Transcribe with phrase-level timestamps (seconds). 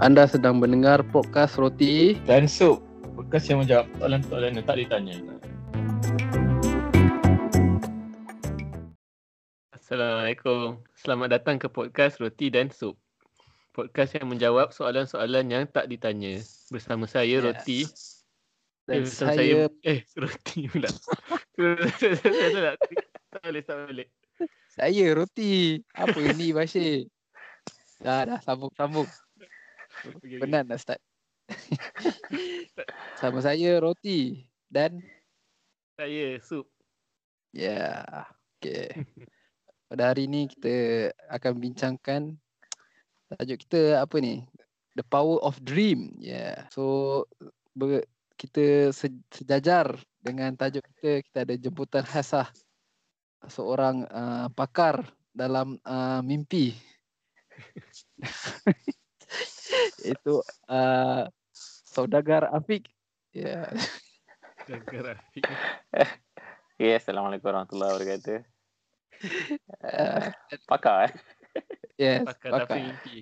[0.00, 2.80] Anda sedang mendengar podcast Roti Dan Sup
[3.12, 5.16] Podcast yang menjawab soalan-soalan yang tak ditanya
[9.74, 10.78] Assalamualaikum.
[10.94, 12.94] Selamat datang ke podcast Roti dan Sup.
[13.74, 16.38] Podcast yang menjawab soalan-soalan yang tak ditanya.
[16.70, 17.50] Bersama saya Ya.
[17.50, 17.90] Roti.
[18.86, 20.86] dan eh, bersama saya eh Roti pula.
[20.86, 22.74] tak
[23.34, 24.06] tak boleh, tak boleh.
[24.70, 25.82] saya Roti.
[25.90, 27.10] Apa ini Bashir?
[27.98, 29.10] Dah dah sambung sambung.
[30.00, 30.38] Okay, okay.
[30.40, 31.00] Penat nak start.
[33.20, 35.02] Sama saya Roti dan
[36.00, 36.64] Saya Sup.
[37.52, 38.24] ya yeah.
[38.56, 39.04] okey.
[39.90, 42.38] Pada hari ni kita akan bincangkan
[43.36, 44.46] tajuk kita apa ni?
[44.96, 46.16] The power of dream.
[46.22, 46.32] Ya.
[46.32, 46.56] Yeah.
[46.72, 47.26] So
[47.76, 48.06] ber,
[48.40, 52.48] kita se, sejajar dengan tajuk kita kita ada jemputan khas lah.
[53.50, 56.72] Seorang uh, pakar dalam uh, mimpi.
[60.12, 61.22] Itu uh,
[61.86, 62.90] saudagar Afiq.
[63.30, 63.66] Ya.
[63.66, 63.66] Yeah.
[64.68, 65.44] Jaga Rafiq.
[66.80, 68.40] Ya, Assalamualaikum warahmatullahi wabarakatuh.
[69.84, 70.32] Uh,
[70.72, 71.12] Pakar eh?
[72.00, 72.64] yes, Pakar pakar.
[72.64, 73.16] Rafiq mimpi.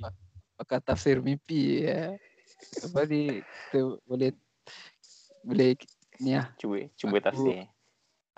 [0.55, 2.15] pakar tafsir mimpi ya.
[3.11, 4.31] Ni kita boleh
[5.43, 5.75] boleh
[6.23, 6.55] ni lah.
[6.55, 7.67] Cuba, cuba Aku- tafsir.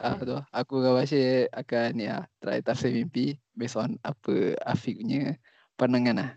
[0.01, 0.41] Ah, tu.
[0.57, 5.37] Aku dengan Bashir akan ni lah, try tafsir mimpi based on apa Afiq punya
[5.77, 6.31] pandangan lah.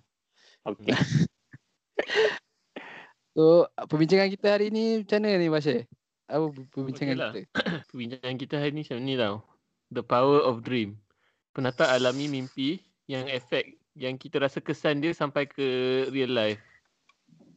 [0.67, 0.93] Okey.
[3.33, 5.89] So perbincangan kita hari ni macam mana ni Bashir?
[6.29, 7.31] Apa perbincangan Okey lah.
[7.33, 7.41] kita?
[7.89, 9.35] Perbincangan kita hari ni macam ni tau.
[9.89, 11.01] The power of dream.
[11.49, 12.77] Pernah tak alami mimpi
[13.09, 15.65] yang efek yang kita rasa kesan dia sampai ke
[16.13, 16.61] real life.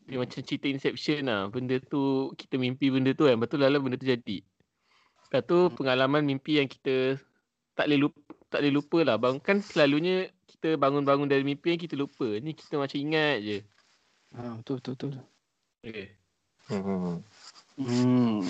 [0.08, 1.48] Dia macam cerita Inception lah.
[1.52, 3.36] Benda tu, kita mimpi benda tu kan.
[3.36, 4.44] Betul lah benda tu jadi.
[5.26, 7.18] Lepas tu pengalaman mimpi yang kita
[7.74, 9.16] tak boleh lupa, tak boleh lupa lah.
[9.18, 12.24] Bang, kan selalunya kita bangun-bangun dari mimpi yang kita lupa.
[12.40, 13.58] Ni kita macam ingat je.
[14.32, 15.14] Ah, betul betul betul.
[15.84, 16.08] Okay.
[16.72, 17.20] Hmm.
[17.76, 18.40] Hmm.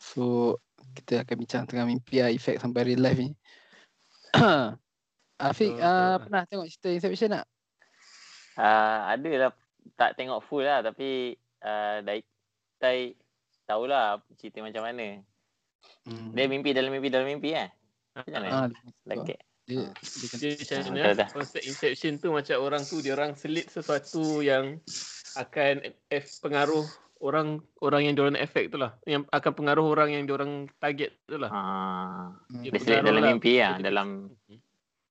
[0.00, 0.56] So
[0.96, 3.36] kita akan bincang tentang mimpi lah, efek sampai real life ni.
[5.40, 7.46] Afiq uh, pernah tengok cerita Inception tak?
[8.60, 9.50] Uh, ada lah,
[9.96, 12.20] tak tengok full lah tapi uh, Dai,
[12.80, 13.14] Dai
[13.68, 15.20] tahulah cerita macam mana.
[16.08, 16.32] Hmm.
[16.34, 17.70] Dia mimpi dalam mimpi dalam mimpi eh?
[18.16, 18.48] Macam mana?
[18.48, 18.68] Ah,
[19.06, 19.38] Like,
[19.70, 21.28] dia, dia kena Dia macam Ah, mana dah, dah.
[21.30, 24.82] konsep inception tu macam orang tu dia orang selit sesuatu yang
[25.32, 25.74] akan
[26.08, 26.82] F pengaruh
[27.20, 27.48] orang
[27.78, 31.52] orang yang diorang efek tu lah yang akan pengaruh orang yang diorang target tu lah
[31.52, 32.34] Hmm.
[32.60, 33.30] dia selit dalam lah.
[33.30, 33.76] mimpi lah.
[33.76, 34.08] Dia- Dalam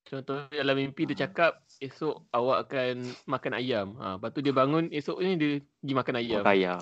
[0.03, 1.21] contoh dalam mimpi dia Ah.
[1.23, 2.95] cakap esok awak akan
[3.25, 6.73] makan ayam ha lepas tu dia bangun esok ni dia pergi makan ayam kaya.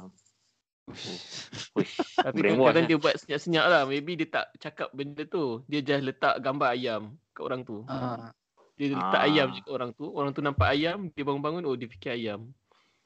[1.75, 2.89] Uish, tapi kadang-kadang lah.
[2.89, 7.19] dia buat senyap-senyap lah maybe dia tak cakap benda tu dia just letak gambar ayam
[7.37, 8.33] kat orang tu Ah,
[8.73, 9.25] dia letak Ah.
[9.25, 12.49] ayam je kat orang tu orang tu nampak ayam dia bangun-bangun oh dia fikir ayam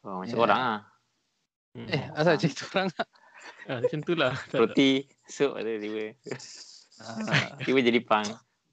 [0.01, 0.41] Oh, macam Yeah.
[0.41, 0.61] orang.
[1.71, 1.87] Hmm.
[1.87, 2.89] eh asal cerita orang
[3.63, 4.33] Ah, macam tu lah.
[4.57, 4.91] Roti,
[5.23, 6.13] sup ada tiba.
[6.99, 8.25] ah, Tiba jadi pang.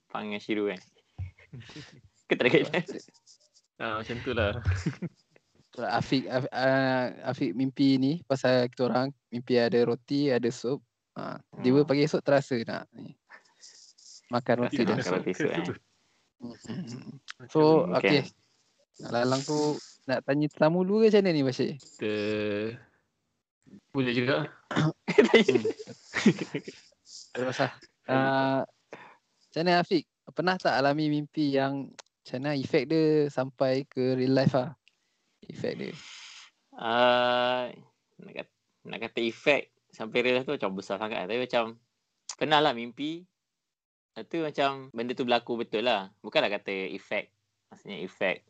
[0.07, 0.81] Pang dengan Shiru kan.
[2.25, 2.61] Ke tak ada?
[3.79, 4.59] Ah, macam tu lah.
[5.79, 10.83] Afiq, Afiq, uh, Afiq mimpi ni pasal kita orang mimpi ada roti, ada sup.
[11.15, 11.87] Ah, dia Hmm.
[11.87, 13.15] pagi esok terasa nak ni.
[14.29, 15.65] Makan roti dan makan roti eh.
[16.39, 17.19] Hmm.
[17.51, 18.29] So, Hmm, okay.
[18.99, 19.79] Lalang tu
[20.11, 21.79] nak tanya tetamu dulu ke macam mana ni Bashir?
[21.79, 22.13] Kita...
[23.95, 24.37] Boleh juga.
[27.29, 27.75] Tak ada masalah.
[28.09, 28.61] Uh,
[29.49, 30.05] macam mana Afiq?
[30.33, 34.75] Pernah tak alami mimpi yang macam mana efek dia sampai ke real life lah?
[35.45, 35.93] Efek dia.
[36.75, 37.71] Uh,
[38.21, 38.53] nak, kata,
[38.89, 41.29] nak kata efek sampai real tu macam besar sangat.
[41.29, 41.79] Tapi macam
[42.35, 43.23] pernah lah mimpi.
[44.19, 46.11] Lepas tu macam benda tu berlaku betul lah.
[46.19, 47.31] Bukanlah kata efek.
[47.71, 48.43] Maksudnya efek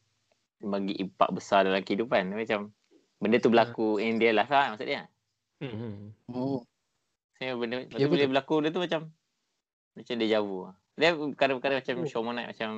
[0.59, 2.33] bagi impak besar dalam kehidupan.
[2.33, 2.73] Macam
[3.21, 5.05] benda tu berlaku in real life lah maksud dia.
[5.61, 6.17] Hmm.
[6.33, 6.65] Oh.
[7.37, 8.31] Maksudnya benda, lepas Ya, tu bila betul.
[8.33, 9.01] berlaku dia tu macam
[9.93, 10.75] macam vu lah.
[10.97, 12.09] Dia perkara-perkara macam Oh.
[12.09, 12.71] show night macam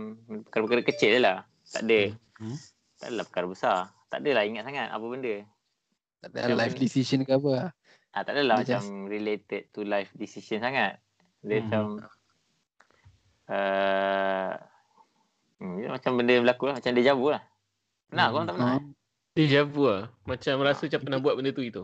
[0.50, 1.38] perkara-perkara kecil je lah.
[1.70, 2.00] Tak ada.
[2.43, 2.56] Hmm.
[2.99, 3.76] Tak adalah perkara besar.
[4.11, 5.35] Tak adalah ingat sangat apa benda.
[6.20, 6.82] Tak ada Macam life mana?
[6.82, 7.69] decision ke apa lah.
[8.11, 10.99] Ah, tak adalah Dia macam related to life decision sangat.
[11.41, 11.64] Dia Hmm.
[11.64, 11.85] macam
[13.50, 14.50] uh,
[15.58, 16.75] hmm, dia macam benda yang berlaku lah.
[16.79, 17.43] Macam deja vu lah.
[18.06, 18.25] Pernah?
[18.25, 18.32] Hmm.
[18.32, 18.69] Korang tak pernah?
[18.69, 18.85] Ah, eh?
[19.31, 20.02] Deja vu lah.
[20.25, 21.82] Macam rasa macam pernah buat benda tu itu.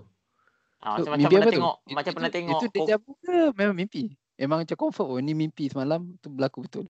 [0.78, 1.76] Ah, so, macam, pernah tengok.
[1.80, 2.60] Itu- macam pernah itu- tengok.
[2.60, 4.02] Itu deja vu ke memang mimpi?
[4.36, 6.84] Memang macam confirm oh ni mimpi semalam tu berlaku betul.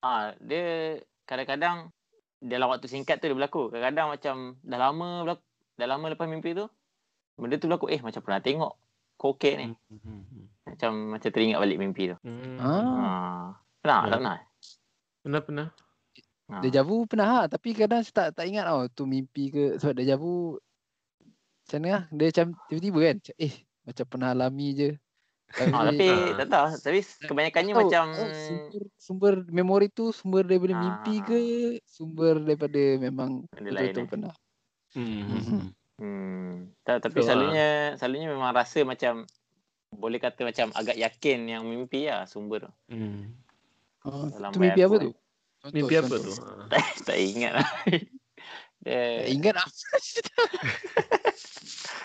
[0.00, 1.94] Ah, dia kadang-kadang
[2.38, 3.70] dalam waktu singkat tu dia berlaku.
[3.70, 5.42] Kadang-kadang macam dah lama berlaku,
[5.74, 6.66] dah lama lepas mimpi tu,
[7.34, 7.86] benda tu berlaku.
[7.88, 8.72] Eh, macam pernah tengok
[9.14, 9.66] kokek ni.
[9.70, 10.22] Hmm.
[10.64, 12.16] Macam macam teringat balik mimpi tu.
[12.20, 12.58] Hmm.
[12.58, 13.46] Ah, Ah.
[13.88, 14.00] Pernah?
[14.04, 14.38] Tak pernah?
[15.24, 15.68] Pernah pernah.
[16.48, 16.64] Ah.
[16.64, 19.92] deja vu pernah ha, tapi kadang saya tak tak ingat tau tu mimpi ke sebab
[19.92, 20.56] deja vu
[21.68, 22.02] macam mana lah.
[22.08, 23.16] Dia macam tiba-tiba kan.
[23.20, 23.54] macam, Eh
[23.84, 24.90] macam pernah alami je.
[25.72, 26.36] Ah, tapi Ah.
[26.40, 26.66] tak tahu.
[26.80, 30.80] Tapi kebanyakannya tahu, macam oh, sumber, sumber memori tu sumber daripada Ah.
[30.80, 31.38] mimpi ke
[31.84, 34.08] sumber daripada memang betul-betul Eh.
[34.08, 34.34] pernah.
[34.96, 35.68] Hmm.
[36.00, 36.72] Hmm.
[36.80, 39.28] Tak, tapi So, selalunya selalunya memang rasa macam
[39.92, 42.72] boleh kata macam agak yakin yang mimpi lah sumber tu.
[42.88, 43.36] Hmm.
[44.08, 45.12] Oh, tu mimpi apa tu?
[45.58, 46.32] Contoh, Mimpi apa tu?
[46.72, 47.68] Tak, tak ingat lah.
[48.84, 49.68] dia, Tak ingat apa?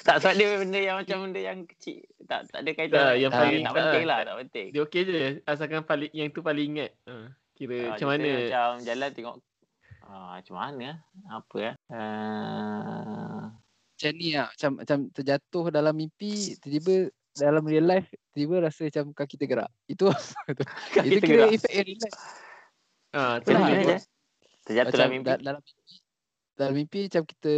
[0.04, 2.04] tak sebab dia benda yang macam benda yang kecil.
[2.28, 3.00] Tak tak ada kaitan.
[3.00, 3.78] Tak, yang paling- tak tak.
[3.80, 4.68] penting lah, tak penting.
[4.74, 5.18] Dia okey je
[5.48, 6.92] asalkan paling yang tu paling ingat.
[7.08, 7.32] Ha.
[7.54, 8.30] Kira Ah, macam mana?
[8.34, 9.36] Macam jalan tengok
[10.04, 10.90] ah, macam mana?
[11.30, 11.72] Apa ya?
[11.88, 13.42] Uh,
[13.94, 14.48] Macam ni lah.
[14.52, 19.70] Macam, macam terjatuh dalam mimpi, tiba-tiba dalam real life, tiba-tiba rasa macam kaki tergerak.
[19.86, 20.10] Itu
[20.96, 22.18] kaki Itu kira efek yang real life.
[23.14, 23.38] Ah?
[24.64, 25.28] Terjatuh Macam dalam mimpi.
[25.28, 25.96] da- dalam mimpi,
[26.54, 27.54] dalam mimpi macam kita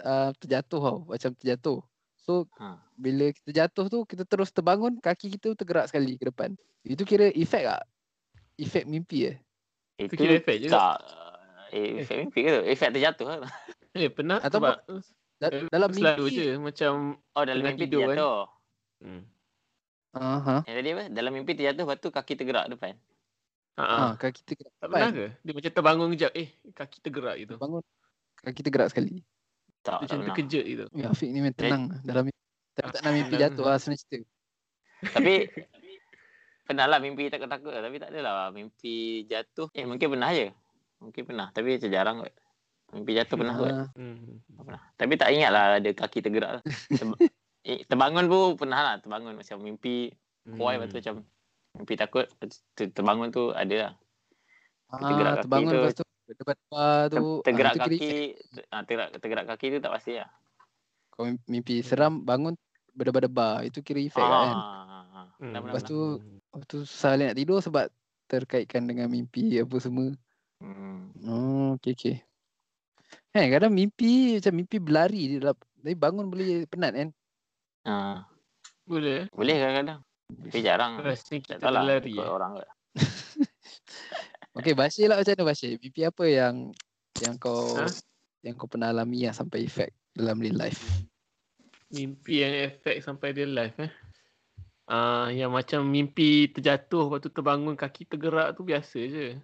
[0.00, 0.98] uh, terjatuh tau.
[1.04, 1.78] Macam terjatuh.
[2.20, 2.78] So, Ha.
[2.94, 6.54] bila kita jatuh tu, kita terus terbangun, kaki kita tu tergerak sekali ke depan.
[6.80, 7.82] Itu kira efek tak?
[8.56, 9.36] Efek mimpi eh?
[9.96, 10.68] Itu Itu kira efek je.
[10.68, 10.98] tak.
[11.70, 12.62] Eh, efek mimpi ke tu?
[12.66, 13.50] Efek terjatuh lah.
[13.90, 14.74] Eh, pernah Atau sebab
[15.40, 16.92] Da- eh, dalam selalu mimpi je macam
[17.32, 18.16] Oh, dalam mimpi tidur kan?
[19.02, 19.22] Hmm.
[20.10, 20.66] Aha.
[20.66, 21.04] Yang tadi apa?
[21.08, 22.98] Dalam mimpi terjatuh, lepas tu kaki tergerak depan.
[23.78, 23.96] Ha, ha.
[23.96, 25.26] Ha, kaki tergerak Tak pernah ke?
[25.40, 27.54] Dia macam terbangun kejap, eh kaki tergerak gitu.
[27.56, 27.82] Bangun,
[28.42, 29.22] kaki tergerak sekali.
[29.80, 30.26] Tak, Dia tak macam pernah.
[30.28, 30.84] terkejut gitu.
[30.92, 32.40] Ya, Afiq ni memang tenang lah dalam mimpi.
[32.70, 34.28] Tapi tak nak mimpi jatuh lah senang cerita.
[35.00, 35.34] Tapi
[36.66, 37.82] pernah lah mimpi takut-takut lah.
[37.86, 38.94] Tapi tak adalah mimpi
[39.24, 39.68] jatuh.
[39.72, 40.52] Eh mungkin pernah je.
[41.00, 41.48] Mungkin pernah.
[41.48, 42.34] Tapi macam jarang kot.
[42.92, 43.70] Mimpi jatuh pernah kot.
[43.72, 44.42] Ah, Hmm.
[44.52, 44.82] Tak pernah.
[44.98, 46.62] Tapi tak ingat lah ada kaki tergerak lah.
[47.60, 48.94] Eh, terbangun pun pernah lah.
[48.98, 50.08] Terbangun macam mimpi
[50.46, 50.84] kuai Hmm.
[50.84, 51.14] lepas tu macam
[51.76, 52.26] mimpi takut.
[52.74, 53.92] ter- Terbangun tu ada lah.
[54.90, 55.80] tergerak ah, kaki terbangun tu.
[55.80, 57.26] lepas tu Ter- tu.
[57.46, 58.10] tergerak ah, itu kira kaki.
[58.34, 60.28] ter- ah, tergerak, tergerak kaki tu tak pasti lah.
[61.10, 62.54] Kau mim- mimpi seram bangun
[62.90, 63.62] berdebar-debar.
[63.62, 64.56] Itu kira efek lah kan.
[64.56, 65.26] Ah, ah, ah.
[65.38, 65.52] Hmm.
[65.54, 66.18] Lepas tu
[66.50, 67.86] Lepas tu susah nak tidur sebab
[68.26, 70.10] terkaitkan dengan mimpi apa semua.
[70.58, 71.14] Hmm.
[71.22, 72.16] Oh, okay, okay.
[73.30, 77.08] Eh, kadang mimpi macam mimpi berlari di dalam tapi bangun boleh penat kan?
[77.84, 78.28] Ah,
[78.84, 79.30] Boleh.
[79.32, 80.00] boleh kadang-kadang.
[80.30, 80.92] Tapi jarang.
[81.00, 82.28] Tak kita tahu lah.
[82.30, 82.68] orang kot.
[84.58, 85.78] Okey, Bashir lah macam mana Bashir?
[85.78, 86.54] Mimpi apa yang
[87.22, 87.86] yang kau Ha?
[88.42, 90.80] yang kau pernah alami lah sampai efek dalam real life?
[91.90, 93.90] Mimpi yang efek sampai real life eh.
[94.90, 99.38] Ah, yang macam mimpi terjatuh lepas tu terbangun kaki tergerak tu biasa je.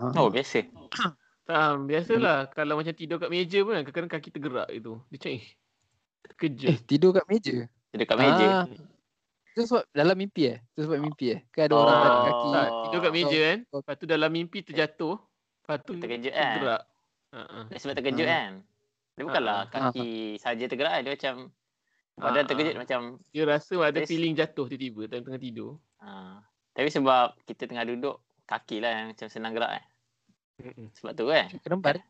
[0.00, 0.16] Ha.
[0.16, 0.64] Oh, biasa.
[1.48, 2.52] Tak, biasalah.
[2.52, 5.00] Kalau macam tidur kat meja pun kan, kadang-kadang kaki tergerak itu.
[5.08, 5.44] Dia macam eh,
[6.22, 6.68] terkejut.
[6.68, 7.56] Eh, tidur kat meja.
[7.90, 8.46] Dekat meja.
[8.46, 8.64] Ah.
[9.48, 10.58] Itu sebab dalam mimpi eh?
[10.70, 11.40] Itu sebab mimpi eh?
[11.48, 12.00] Kan ada orang Oh.
[12.00, 12.48] tarik kaki.
[12.48, 13.58] Tak, tidur kat meja kan.
[13.64, 15.14] kau- Lepas tu dalam mimpi terjatuh.
[15.18, 16.52] Lepas tu Terkejut kan?
[16.54, 16.82] tergerak.
[17.28, 17.58] Ha, ha.
[17.66, 18.30] Dia sebab terkejut Ah.
[18.30, 18.50] kan.
[19.10, 20.92] Dia bukanlah Ah, kaki saja tergerak.
[21.00, 21.34] Dia macam
[22.16, 24.06] badan Ah, terkejut macam Dia rasa ada Yes.
[24.06, 25.70] feeling jatuh tiba-tiba time tengah tidur.
[25.98, 26.38] ah.
[26.70, 29.84] Tapi sebab kita tengah duduk kaki lah yang macam senang gerak eh.
[30.60, 30.86] Mm-mm.
[30.92, 31.46] Sebab tu kan.
[31.58, 32.02] Kadang badan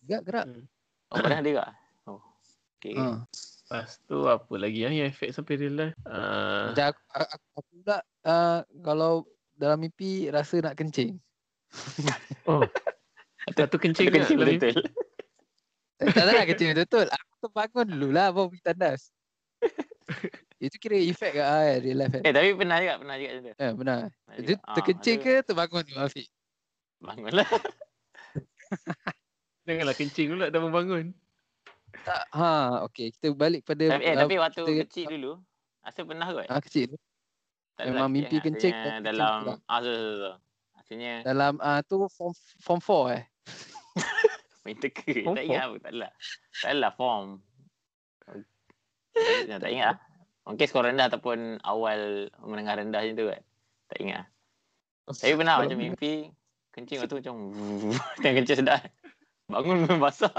[0.00, 0.46] juga gerak.
[1.06, 1.72] Oh, badan dia gerak.
[2.06, 2.20] Oh.
[2.74, 2.96] Okay.
[2.96, 3.20] Ha.
[3.74, 5.98] Lepas tu apa lagi ah, yang efek sampai real life?
[6.06, 9.26] Ah, Macam aku, aku, aku pula uh, kalau
[9.58, 11.18] dalam mimpi rasa nak kencing.
[12.46, 12.62] oh.
[13.50, 14.78] Lepas tu kencing tak kencing betul.
[15.98, 17.10] Eh, tak nak kencing betul-betul.
[17.10, 19.10] Aku terbangun dulu lah baru pergi tandas.
[20.62, 22.22] Itu kira efek ke ah, real life kan?
[22.22, 23.58] Eh tapi pernah juga, pernah juga macam tu.
[23.58, 23.98] Eh, benar.
[24.06, 24.52] Pernah Itu.
[24.62, 26.30] Ah, terkencing ke terbangun tu Afiq?
[27.02, 27.48] Bangun lah.
[29.66, 31.10] Janganlah kencing pula dah bangun.
[32.02, 32.22] Tak.
[32.32, 33.14] Ha, okey.
[33.14, 35.32] Kita balik pada tapi, eh, uh, tapi waktu kita- kecil dulu,
[35.80, 36.46] Asa pernah kot.
[36.48, 36.98] ah, kecil tu.
[37.74, 40.34] Tak memang lelaki mimpi kencing, tapi kencing Dalam, ah, betul, betul.
[40.74, 43.22] Asalnya Dalam ah tu form form 4 eh.
[44.64, 45.04] main teka.
[45.22, 45.76] Form tak ingat apa.
[45.78, 46.12] Tak adalah.
[46.56, 47.26] Tak adalah form.
[48.24, 49.98] Tak, tak ingat lah.
[50.44, 53.42] Mungkin skor rendah ataupun awal menengah rendah macam tu kan.
[53.88, 54.26] Tak ingat lah.
[55.04, 56.12] Tapi pernah macam mimpi
[56.72, 57.34] kencing waktu macam
[58.20, 58.80] tengah kencing sedap.
[59.48, 60.32] Bangun memang basah.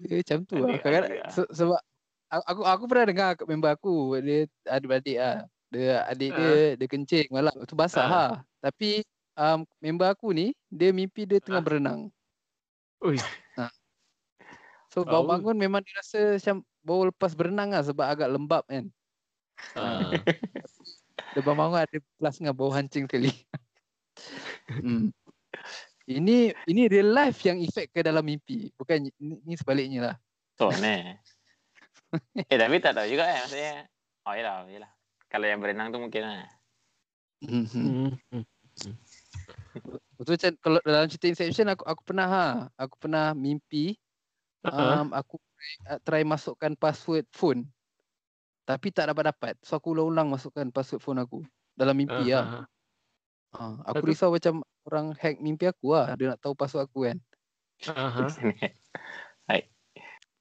[0.00, 0.78] Dia macam tu lah.
[0.80, 1.30] Kadang-kadang ada lah.
[1.30, 1.80] se- sebab
[2.30, 5.38] aku, aku pernah dengar member aku dia ada beradik ah.
[5.70, 8.10] Dia adik dia dia kencing malam tu basah Ah.
[8.10, 8.24] ha.
[8.58, 9.06] Tapi
[9.38, 11.66] um, member aku ni dia mimpi dia tengah Ah.
[11.66, 12.00] berenang.
[13.06, 13.16] Ui.
[14.90, 15.06] So Tahu.
[15.06, 18.90] bangun-bangun memang dia rasa macam baru lepas berenang lah sebab agak lembab kan.
[19.78, 20.10] Ah.
[21.30, 23.30] Dia bangun ada plus dengan bau hancing sekali.
[24.82, 25.14] hmm.
[26.10, 28.74] Ini ini real life yang efek ke dalam mimpi.
[28.74, 30.16] Bukan ini, ini sebaliknya lah.
[30.58, 31.14] So ni.
[32.50, 33.86] eh tapi tak tahu juga kan maksudnya.
[34.26, 34.90] Oh yelah, yelah.
[35.30, 36.50] Kalau yang berenang tu mungkin lah.
[37.46, 37.64] Hmm.
[37.70, 38.10] Hmm.
[38.34, 38.44] hmm.
[40.18, 43.94] Betul macam kalau dalam cerita Inception aku aku pernah ha, aku pernah mimpi
[44.60, 45.08] Uh-huh.
[45.08, 47.64] um, aku try, uh, try masukkan password phone.
[48.68, 49.54] Tapi tak dapat dapat.
[49.64, 51.40] So aku ulang-ulang masukkan password phone aku
[51.72, 52.44] dalam mimpi lah.
[52.44, 52.64] Uh-huh.
[53.50, 54.08] Ha, aku tu?
[54.12, 56.12] risau macam orang hack mimpi aku lah.
[56.18, 57.18] Dia nak tahu password aku kan.
[57.86, 58.28] Uh-huh.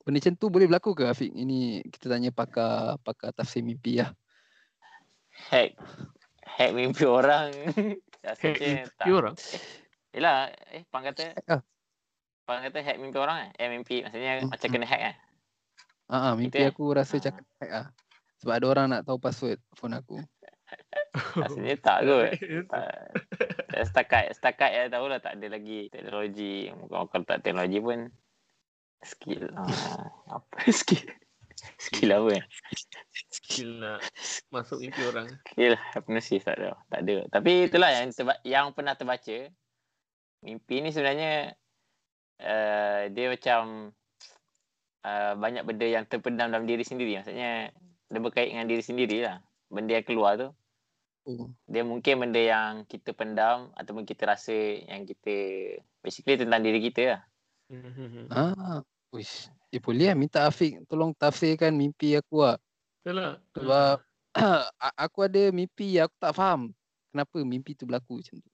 [0.09, 1.29] Benda macam tu boleh berlaku ke Afiq?
[1.37, 4.09] Ini kita tanya pakar pakar tafsir mimpi lah.
[5.53, 5.77] hack
[6.41, 7.53] hack mimpi orang.
[8.25, 9.07] Hack mimpi tak.
[9.07, 9.35] orang.
[10.11, 11.61] Yelah, eh pang kata lah.
[12.43, 13.49] pang kata hack mimpi orang eh.
[13.61, 14.75] Eh mimpi maksudnya Hmm, macam hmm.
[14.75, 15.15] kena hack kan.
[16.09, 16.69] Ha, ha, mimpi Itu eh?
[16.73, 17.23] aku rasa Ah.
[17.29, 17.87] cakap hack lah.
[18.41, 20.17] Sebab ada orang nak tahu password phone aku.
[21.13, 22.31] Rasanya tak kot.
[23.69, 26.67] Tak, setakat setakat ya tahulah tak ada lagi teknologi.
[26.89, 28.09] Kalau tak teknologi pun
[29.05, 29.49] skill.
[29.55, 31.07] Ah, apa skill?
[31.79, 32.43] Skill apa?
[33.31, 33.99] Skill nak
[34.51, 35.27] masuk mimpi orang.
[35.47, 36.79] Skill hypnosis tak ada.
[36.87, 37.17] Tak ada.
[37.31, 39.37] Tapi itulah yang terba- yang pernah terbaca.
[40.39, 41.51] Mimpi ni sebenarnya
[42.39, 43.91] uh, dia macam
[45.03, 47.19] uh, banyak benda yang terpendam dalam diri sendiri.
[47.19, 47.75] Maksudnya
[48.09, 49.43] dia berkait dengan diri sendiri lah.
[49.67, 50.49] Benda yang keluar tu.
[51.69, 54.53] Dia mungkin benda yang kita pendam ataupun kita rasa
[54.85, 55.35] yang kita
[56.01, 57.21] basically tentang diri kita lah.
[57.69, 58.33] Mhm.
[58.33, 58.81] Ah,
[59.13, 59.49] wish.
[59.69, 62.57] Eh boleh lah minta Afiq tolong tafsirkan mimpi aku lah.
[63.01, 63.33] Betul lah.
[63.53, 63.95] Sebab
[65.05, 66.73] aku ada mimpi aku tak faham
[67.13, 68.51] kenapa mimpi tu berlaku macam tu.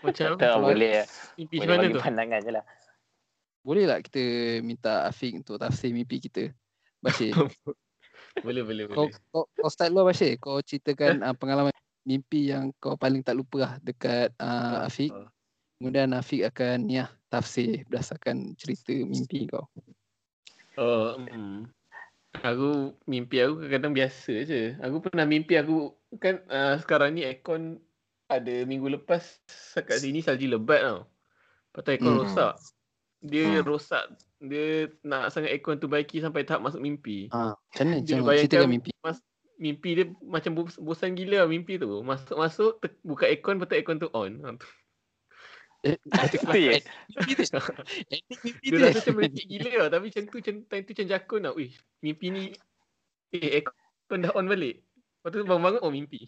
[0.00, 1.02] Macam Tak kalau- boleh
[1.34, 2.02] mimpi boleh macam mana tu?
[2.06, 2.64] pandangan je lah.
[3.64, 4.22] Boleh tak kita
[4.60, 6.52] minta Afiq untuk tafsir mimpi kita?
[7.00, 7.32] Bashir.
[8.44, 9.16] boleh, boleh, kau, boleh.
[9.32, 10.36] kau, kau start dulu lah, Bashir.
[10.36, 11.72] Kau ceritakan uh, pengalaman
[12.04, 15.10] mimpi yang kau paling tak lupa lah dekat uh, Afiq.
[15.80, 19.66] Kemudian Afiq akan ya tafsir berdasarkan cerita mimpi kau.
[20.76, 21.68] Oh, hmm.
[22.42, 24.62] Aku mimpi aku kadang-kadang biasa je.
[24.82, 27.78] Aku pernah mimpi aku kan uh, sekarang ni aircon
[28.26, 31.06] ada minggu lepas sekat sini salji lebat tau.
[31.70, 32.20] Lepas tu aircon Hmm.
[32.26, 32.54] rosak.
[33.22, 33.66] Dia Hmm.
[33.66, 34.04] rosak.
[34.42, 37.30] Dia nak sangat aircon tu baiki sampai tahap masuk mimpi.
[37.30, 37.96] Ah, macam mana?
[38.02, 38.90] Dia Macam bayangkan ceritakan mimpi.
[38.98, 39.18] Mas,
[39.56, 41.88] mimpi dia macam bos- bosan gila lah mimpi tu.
[42.00, 44.32] Masuk-masuk te- buka aircon betul aircon tu on.
[45.84, 46.80] Eh, Itu je.
[47.12, 47.44] mimpi tu.
[48.40, 48.80] Mimpi Dia tu.
[48.80, 49.88] rasa macam merepek gila lah.
[49.92, 51.52] Tapi macam tu, macam time tu macam jakun lah.
[51.52, 52.42] Wih, mimpi ni,
[53.30, 54.80] eh aircon dah on balik.
[55.20, 56.24] Lepas tu bangun-bangun, oh mimpi.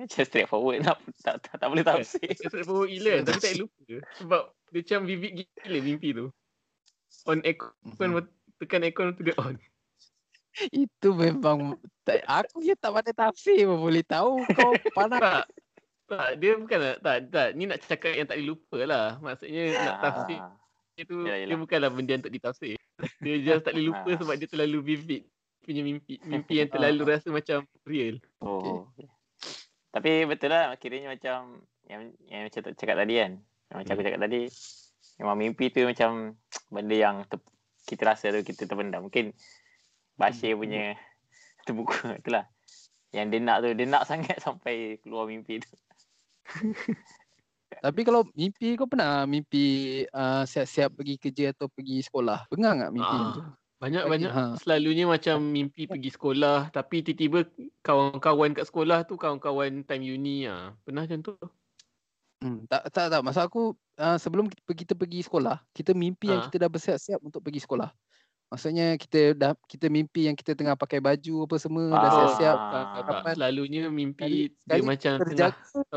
[0.00, 2.24] Macam straightforward tak, tak, tak, tak boleh tafsir.
[2.24, 3.24] Dia straightforward gila kan.
[3.28, 3.80] Tapi tak lupa.
[4.16, 4.42] Sebab
[4.72, 6.26] dia macam vivid gila mimpi tu.
[7.28, 8.24] On aircon, Mhm.
[8.56, 9.60] tekan aircon tu dia on.
[10.68, 15.20] Itu memang tak, aku je tak pandai tafsir pun boleh tahu kau pandai.
[15.20, 15.44] Tak.
[16.06, 17.48] Tak, dia bukan nak, tak, tak.
[17.52, 19.18] Ni nak cakap yang tak dilupa lah.
[19.18, 20.54] Maksudnya nak tafsir Ah,
[21.02, 21.58] tu, Yelah, dia yelah.
[21.58, 22.78] bukanlah benda yang untuk ditafsir.
[23.20, 24.16] Dia just tak boleh lupa Ah.
[24.16, 25.22] sebab dia terlalu vivid
[25.60, 26.14] punya mimpi.
[26.22, 28.22] Mimpi yang terlalu rasa macam real.
[28.38, 28.86] Oh.
[28.94, 29.10] Okay.
[29.90, 31.38] Tapi betul lah kiranya macam
[31.84, 33.32] yang yang macam tak cakap tadi kan.
[33.66, 34.08] Yang macam aku Hmm.
[34.08, 34.42] cakap tadi.
[35.16, 36.10] Memang mimpi tu macam
[36.70, 37.42] benda yang ter,
[37.82, 39.10] kita rasa tu kita terpendam.
[39.10, 39.34] Mungkin
[40.16, 40.60] Bashir Hmm.
[40.60, 40.82] punya
[41.62, 42.44] terbuka itulah.
[43.12, 45.70] Yang dia nak tu dia nak sangat sampai keluar mimpi tu.
[47.76, 49.64] Tapi kalau mimpi kau pernah mimpi
[50.08, 52.46] uh, siap-siap pergi kerja atau pergi sekolah?
[52.48, 53.42] Bengang tak mimpi Ah, tu?
[53.76, 54.42] Banyak-banyak Ha.
[54.56, 57.44] selalunya macam mimpi pergi sekolah tapi tiba-tiba
[57.84, 60.72] kawan-kawan kat sekolah tu kawan-kawan time uni ah.
[60.80, 61.34] Pernah macam tu?
[62.40, 63.62] Hmm, tak tak tak maksud aku
[63.96, 66.46] uh, sebelum kita, kita pergi sekolah, kita mimpi yang Ha.
[66.48, 67.90] kita dah bersiap-siap untuk pergi sekolah.
[68.46, 72.12] Maksudnya kita dah kita mimpi yang kita tengah pakai baju apa semua dah Ah.
[72.12, 72.56] siap-siap.
[72.56, 73.04] tak, tak, tak.
[73.18, 73.32] Kapan?
[73.34, 74.24] Selalunya mimpi
[74.54, 75.90] Sekali- dia macam tengah Terjaga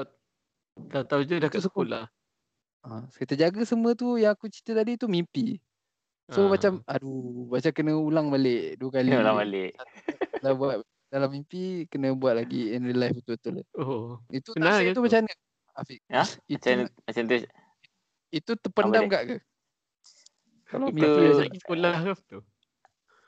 [0.82, 2.03] tahu-tahu je dah Itu kat sekolah.
[2.79, 5.60] Ha, kita jaga semua tu yang aku cerita tadi tu mimpi.
[6.29, 6.50] So Ah.
[6.50, 9.10] macam aduh macam kena ulang balik dua kali.
[9.10, 9.72] Kena ulang balik.
[10.41, 13.62] Dah buat dalam mimpi kena buat lagi in real life betul-betul.
[13.75, 14.18] Oh.
[14.29, 15.03] Itu Pernah tafsir je tu tu.
[15.03, 15.34] macam mana?
[15.75, 16.00] Afiq.
[16.08, 16.24] Ya?
[16.48, 17.36] Itu Macam macam tu
[18.29, 19.36] itu terpendam Apa tak ke?
[20.70, 22.40] Kalau dia nak pergi sekolah ke tu?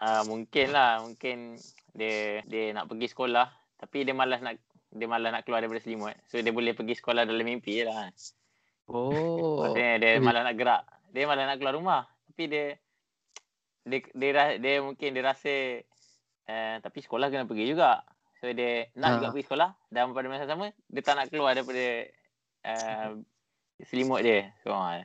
[0.01, 1.57] Ah mungkin lah, mungkin
[1.93, 3.49] dia dia nak pergi sekolah
[3.81, 4.61] tapi dia malas nak
[4.93, 6.13] dia malas nak keluar daripada selimut.
[6.29, 8.13] So dia boleh pergi sekolah dalam mimpi je lah.
[8.91, 9.65] Oh.
[9.65, 10.83] Maksudnya dia malas nak gerak.
[11.09, 12.01] Dia malas nak keluar rumah.
[12.29, 12.65] Tapi dia
[13.87, 15.53] dia dia, dia, dia mungkin dia rasa
[16.45, 18.05] uh, tapi sekolah kena pergi juga.
[18.41, 19.15] So dia nak Ha.
[19.17, 22.09] juga pergi sekolah dan pada masa sama dia tak nak keluar daripada
[22.65, 23.09] uh,
[23.85, 24.49] selimut dia.
[24.65, 25.01] So uh,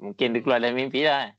[0.00, 1.32] mungkin dia keluar dalam mimpi lah.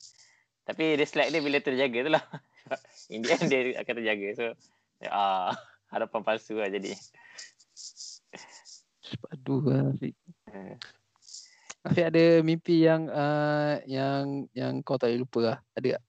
[0.69, 2.23] Tapi dia slack dia bila terjaga tu lah.
[3.13, 4.27] In the end dia akan terjaga.
[4.37, 4.45] So
[5.09, 5.57] ah
[5.89, 6.93] harapan palsu lah jadi.
[9.33, 10.13] Aduh lah, Afiq.
[10.53, 10.77] Eh.
[11.89, 15.57] Afiq ada mimpi yang uh, yang yang kau tak boleh lupa lah.
[15.73, 16.03] Ada tak?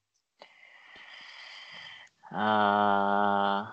[2.31, 3.67] Ah,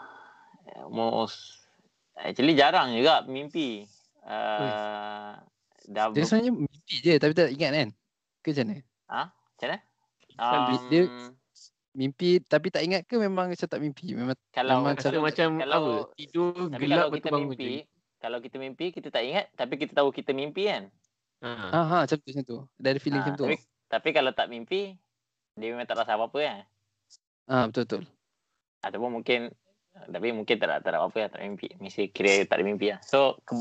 [0.88, 1.68] most
[2.16, 3.84] actually jarang juga mimpi.
[4.24, 5.36] Uh,
[5.84, 7.88] dah Dia sebenarnya mimpi je tapi tak ingat kan?
[8.40, 8.76] Ke macam mana?
[9.12, 9.22] Ha?
[9.28, 9.87] Macam mana?
[10.38, 11.10] Kan Um, dia-
[11.98, 14.14] Mimpi tapi tak ingat ke memang macam tak mimpi?
[14.14, 16.14] Memang kalau memang Macam- macam kalau- apa?
[16.14, 17.82] Tidur tapi gelap kalau kita mimpi, je.
[18.22, 20.82] kalau kita mimpi kita tak ingat tapi kita tahu kita mimpi kan.
[21.42, 21.50] Ha.
[21.74, 22.58] ha ha macam tu macam tu.
[22.78, 23.44] Ada ada feeling Ah, macam tu.
[23.44, 23.56] Tapi,
[23.88, 24.94] tapi kalau tak mimpi
[25.56, 26.60] dia memang tak rasa apa-apa kan.
[27.50, 28.02] Ha betul betul.
[28.78, 29.40] Ataupun mungkin
[30.06, 31.66] tapi mungkin tak ada, tak ada apa-apa lah, tak ada mimpi.
[31.74, 33.02] Mesti kira tak ada mimpi lah.
[33.02, 33.58] So ke,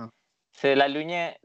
[0.00, 0.08] Ha.
[0.54, 1.36] selalunya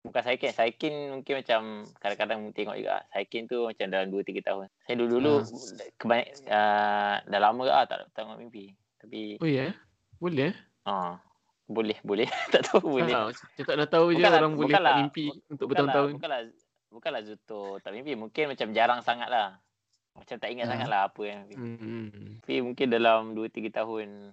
[0.00, 0.50] bukan Saikin.
[0.50, 1.60] Saikin mungkin macam
[1.96, 3.02] kadang-kadang tengok juga.
[3.08, 4.66] Saikin tu macam dalam 2-3 tahun.
[4.82, 5.42] Saya dulu-dulu
[5.96, 8.72] kebanyak uh, dah lama ke ah, tak tengok mimpi.
[8.98, 9.70] Tapi Oh ya?
[10.16, 10.56] Boleh eh?
[10.84, 11.20] ah
[11.64, 13.12] boleh boleh tak tahu boleh.
[13.12, 13.28] Ha,
[13.60, 16.10] tak nak tahu je Bukanlah- orang boleh bukanlah- tak mimpi untuk Bukanlah, bertahun-tahun.
[16.16, 16.40] bukanlah
[16.88, 18.12] bukanlah Zuto tak mimpi.
[18.14, 19.48] Mungkin macam jarang sangat lah.
[20.14, 20.72] Macam tak ingat Ha.
[20.72, 21.54] sangat lah apa yang mimpi.
[21.86, 22.08] Hmm.
[22.40, 24.32] Tapi mungkin dalam 2-3 tahun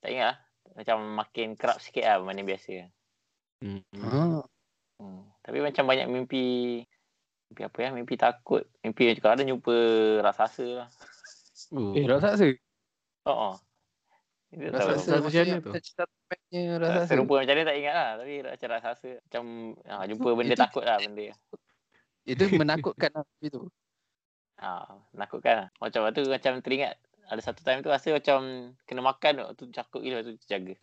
[0.00, 0.38] tak ingat lah.
[0.74, 2.72] Macam makin kerap sikit lah berbanding biasa.
[3.62, 3.80] Hmm.
[3.96, 4.42] Ha.
[5.00, 5.26] Hmm.
[5.42, 6.44] Tapi macam banyak mimpi
[7.50, 7.88] mimpi apa ya?
[7.90, 8.62] Mimpi takut.
[8.80, 9.76] Mimpi macam kadang jumpa
[10.22, 10.88] raksasa lah.
[11.74, 11.92] Oh.
[11.96, 12.46] Eh raksasa.
[13.26, 13.54] Oh, oh.
[14.54, 15.70] Raksasa macam mana tu?
[15.82, 16.04] cerita
[16.78, 17.10] raksasa.
[17.10, 18.10] Serupa macam dia tak ingat lah.
[18.22, 19.10] Tapi macam raksasa.
[19.18, 19.42] Macam
[19.82, 21.22] ha, jumpa Itu- benda itu- takut lah benda.
[22.24, 23.60] Itu menakutkan lah itu.
[24.62, 24.70] Ha,
[25.20, 25.68] nakutkan lah.
[25.82, 26.96] Macam waktu macam teringat.
[27.24, 29.66] Ada satu time tu rasa macam kena makan tu.
[29.66, 30.76] Tu cakut gila tu jaga.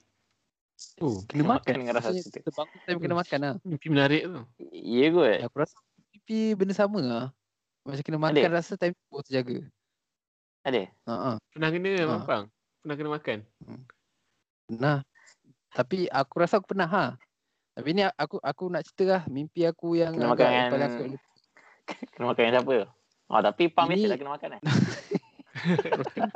[1.00, 1.73] Oh, Kena Makan makan.
[1.75, 2.38] dengan raksasa Maksudnya tu.
[2.38, 3.55] kita bangun time kena makan lah.
[3.61, 4.41] mimpi menarik tu.
[4.71, 5.38] Ya kot.
[5.43, 5.75] Aku rasa
[6.07, 7.25] mimpi benda sama lah.
[7.81, 8.53] Macam kena makan Ada?
[8.53, 9.57] rasa time tu terjaga.
[10.61, 10.81] Ada?
[11.05, 11.35] Ha ah.
[11.50, 12.05] Pernah kena Ha.
[12.07, 12.43] mampang?
[12.79, 13.38] Pernah kena makan?
[14.67, 14.97] Pernah.
[15.71, 17.05] Tapi aku rasa aku pernah ha.
[17.71, 21.03] Tapi ni aku aku nak cerita lah mimpi aku yang Kena makan yang aku
[22.11, 22.77] Kena makan dengan siapa?
[23.25, 24.61] Oh, tapi Pam Ini- tak kena makan eh.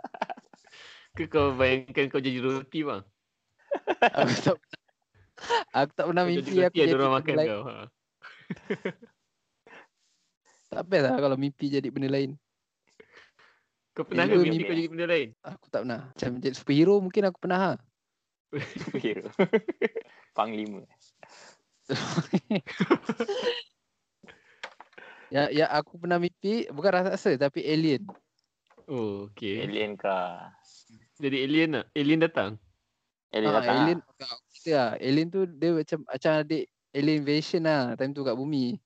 [1.15, 3.03] Ke kau bayangkan kau jadi roti bang?
[4.01, 4.57] Aku tak
[5.73, 7.49] aku tak pernah mimpi jadi aku jadi orang benda makan lain.
[7.49, 7.63] kau.
[7.63, 7.75] Ha.
[10.65, 12.35] Tak best lah kalau mimpi jadi benda lain.
[13.95, 15.29] Kau pernah ke mimpi mimpi, kau jadi benda lain?
[15.39, 16.01] Aku tak pernah.
[16.11, 17.71] Macam jadi superhero mungkin aku pernah ha.
[18.51, 19.31] Superhero.
[20.37, 20.83] Panglima.
[25.33, 28.05] Ya ya aku pernah mimpi bukan raksasa tapi alien.
[28.85, 29.65] Oh, okay.
[29.65, 30.53] Alien kah?
[31.17, 31.85] Jadi alien lah.
[31.97, 32.61] Alien datang.
[33.35, 33.77] Alien Ha, datang.
[33.83, 34.89] alien aku cerita lah.
[34.97, 38.79] Alien tu dia macam macam adik alien invasion lah time tu kat bumi.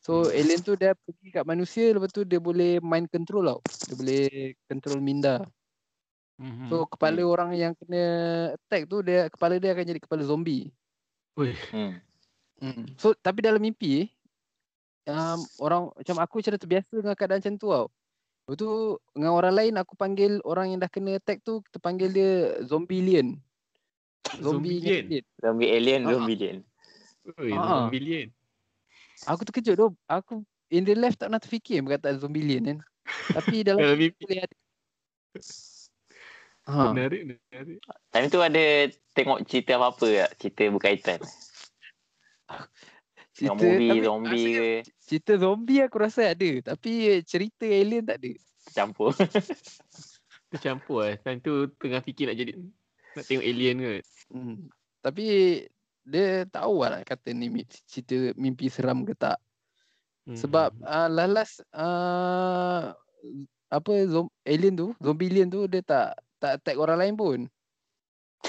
[0.00, 0.32] So Hmm.
[0.32, 3.60] alien tu dia pergi kat manusia lepas tu dia boleh mind control tau.
[3.60, 4.24] Dia boleh
[4.64, 5.44] control minda.
[6.40, 6.72] Hmm.
[6.72, 8.02] So kepala orang yang kena
[8.56, 10.72] attack tu dia kepala dia akan jadi kepala zombie.
[11.36, 12.00] Weh, Hmm.
[12.56, 12.84] Hmm.
[12.96, 14.08] So tapi dalam mimpi
[15.04, 17.86] um, orang macam aku macam terbiasa dengan keadaan macam tu tau.
[18.48, 18.70] Lepas tu
[19.12, 22.30] dengan orang lain aku panggil orang yang dah kena attack tu kita panggil dia
[22.64, 23.36] zombie alien.
[24.44, 25.24] Zombie alien?
[25.40, 26.10] Zombie alien, Ah.
[26.14, 26.58] zombie alien.
[27.52, 27.86] Ah.
[27.88, 28.28] zombie alien.
[29.28, 29.88] Aku terkejut tu.
[30.08, 30.34] Aku
[30.70, 32.78] in real life tak pernah terfikir perkataan zombie alien kan.
[33.34, 34.56] Tapi dalam boleh ada.
[36.70, 36.72] Ha.
[36.94, 37.78] Menarik, menarik.
[38.12, 38.64] Time tu ada
[39.12, 40.30] tengok cerita apa-apa tak?
[40.38, 41.18] Cerita berkaitan.
[41.20, 42.66] Tengok
[43.40, 44.68] Cerita, movie tapi zombie ke.
[45.00, 46.50] Cerita zombie aku rasa ada.
[46.62, 48.30] Tapi cerita alien tak ada.
[48.70, 49.10] Campur.
[50.50, 51.14] Tercampur lah.
[51.24, 52.52] Time tu tengah fikir nak jadi
[53.16, 53.94] nak tengok alien ke.
[54.30, 54.56] Hmm.
[55.00, 55.26] Tapi
[56.06, 57.46] dia tahu lah nak kata ni
[57.86, 59.38] cerita mimpi seram ke tak.
[60.28, 60.36] Hmm.
[60.36, 62.92] Sebab uh, lalas uh,
[63.70, 67.38] apa zom, alien tu, zombie alien tu dia tak tak attack orang lain pun.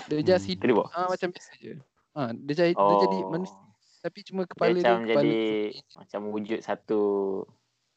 [0.07, 0.51] Dia just Hmm.
[0.55, 0.87] hidup Tadi buat.
[0.95, 1.73] uh, macam biasa je.
[2.11, 3.55] Ha, dia, jadi, dia jadi manusia
[4.01, 5.95] tapi cuma Dia kepala dia, macam kepala jadi zombie.
[5.95, 7.01] macam wujud satu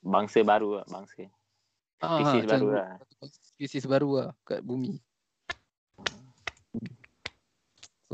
[0.04, 0.86] bangsa baru lah.
[0.86, 1.24] Bangsa.
[2.04, 2.86] Ah, spesies baru lah.
[3.56, 5.00] Spesies baru lah kat bumi.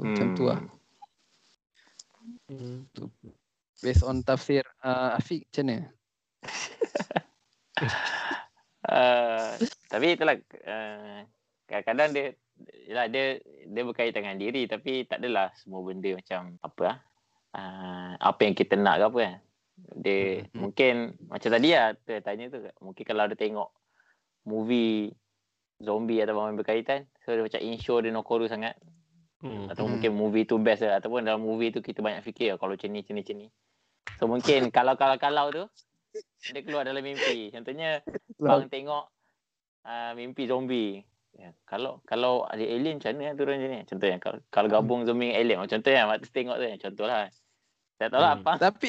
[0.01, 0.61] So, Macam tu lah.
[2.49, 2.89] Hmm.
[3.85, 5.79] Based on tafsir uh, Afiq macam mana?
[8.81, 9.61] Uh,
[9.93, 11.21] tapi itulah uh,
[11.69, 12.27] kadang-kadang dia
[12.89, 16.97] Yelah, dia dia berkaitan dengan diri tapi tak adalah semua benda macam apa ah
[17.57, 19.37] uh, apa yang kita nak ke apa kan.
[20.01, 20.61] Dia Hmm.
[20.61, 20.95] mungkin
[21.29, 23.69] macam tadi lah tu tanya tu mungkin kalau ada tengok
[24.45, 25.13] movie
[25.81, 28.77] zombie atau apa yang berkaitan so dia macam insure dia nokoru sangat
[29.41, 29.73] Hmm.
[29.73, 29.97] atau Hmm.
[29.97, 32.93] mungkin movie tu best lah ataupun dalam movie tu kita banyak fikir oh, kalau macam
[32.93, 33.49] ni macam ni macam ni.
[34.21, 35.65] So mungkin kalau kalau kalau tu
[36.45, 37.49] dia keluar dalam mimpi.
[37.49, 38.05] Contohnya
[38.37, 39.05] bang tengok
[39.85, 41.01] uh, mimpi zombie.
[41.31, 43.81] Ya, kalau kalau ada alien macam mana turun macam ni?
[43.87, 45.57] Contohnya kalau, kalau gabung zombie dengan alien.
[45.63, 47.31] Oh, contohnya waktu tengok tu contohlah.
[47.97, 48.45] Tak tahu lah Hmm.
[48.45, 48.53] apa.
[48.61, 48.89] Tapi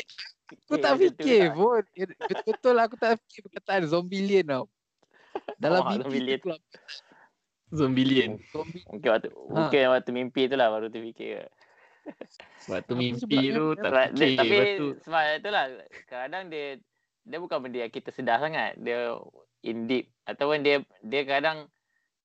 [0.51, 1.55] aku tak fikir tak?
[1.55, 1.83] pun.
[2.27, 4.65] Betul-betul aku tak fikir perkataan zombie alien tau.
[5.63, 6.59] Dalam Oh, mimpi tu keluar
[7.71, 8.37] Zombie.
[8.91, 11.47] Mungkin waktu mungkin waktu mimpi tu lah baru terfikir.
[12.67, 14.37] Waktu mimpi tu tak Sebab fikir.
[14.37, 15.63] tapi Lepas tu sebab itulah
[16.09, 16.77] kadang dia
[17.21, 18.75] dia bukan benda yang kita sedar sangat.
[18.81, 19.15] Dia
[19.61, 21.69] in deep ataupun dia dia kadang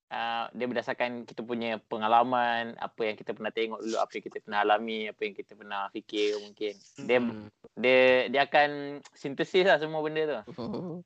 [0.09, 4.39] uh, dia berdasarkan kita punya pengalaman, apa yang kita pernah tengok dulu, apa yang kita
[4.41, 6.75] pernah alami, apa yang kita pernah fikir mungkin.
[7.05, 7.47] Dia Hmm.
[7.77, 10.39] dia dia akan sintesis lah semua benda tu.
[10.57, 11.05] Oh.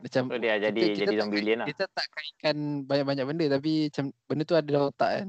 [0.00, 1.66] Macam So dia jadi kita- kita jadi zombie lah.
[1.66, 5.28] Kita tak kaitkan banyak-banyak benda tapi macam benda tu ada dalam otak kan.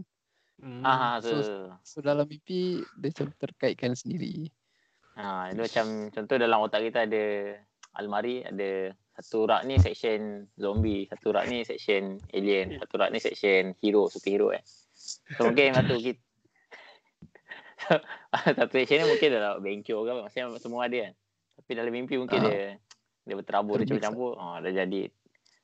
[0.56, 0.82] Hmm.
[0.82, 4.48] Ah, so- so, So dalam mimpi dia macam terkaitkan sendiri.
[5.16, 7.24] ha, dia macam contoh dalam otak kita ada
[7.94, 13.20] almari ada satu rak ni section zombie, satu rak ni section alien, satu rak ni
[13.20, 14.60] section hero, superhero eh.
[15.36, 16.20] So mungkin satu kita
[18.58, 21.14] satu section ni mungkin dalam bengkok ke apa, maksudnya semua ada kan.
[21.56, 22.46] Tapi dalam mimpi mungkin Ah.
[22.46, 22.62] dia
[23.26, 24.38] dia berterabur, dia campur-campur.
[24.38, 25.10] Ha, dah jadi.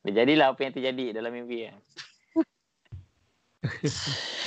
[0.01, 1.77] Dia jadilah apa yang terjadi dalam mimpi kan.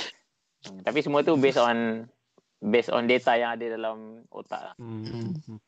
[0.65, 2.09] Hmm, Tapi semua tu based on
[2.57, 4.75] based on data yang ada dalam otak lah.
[4.81, 5.61] Hmm.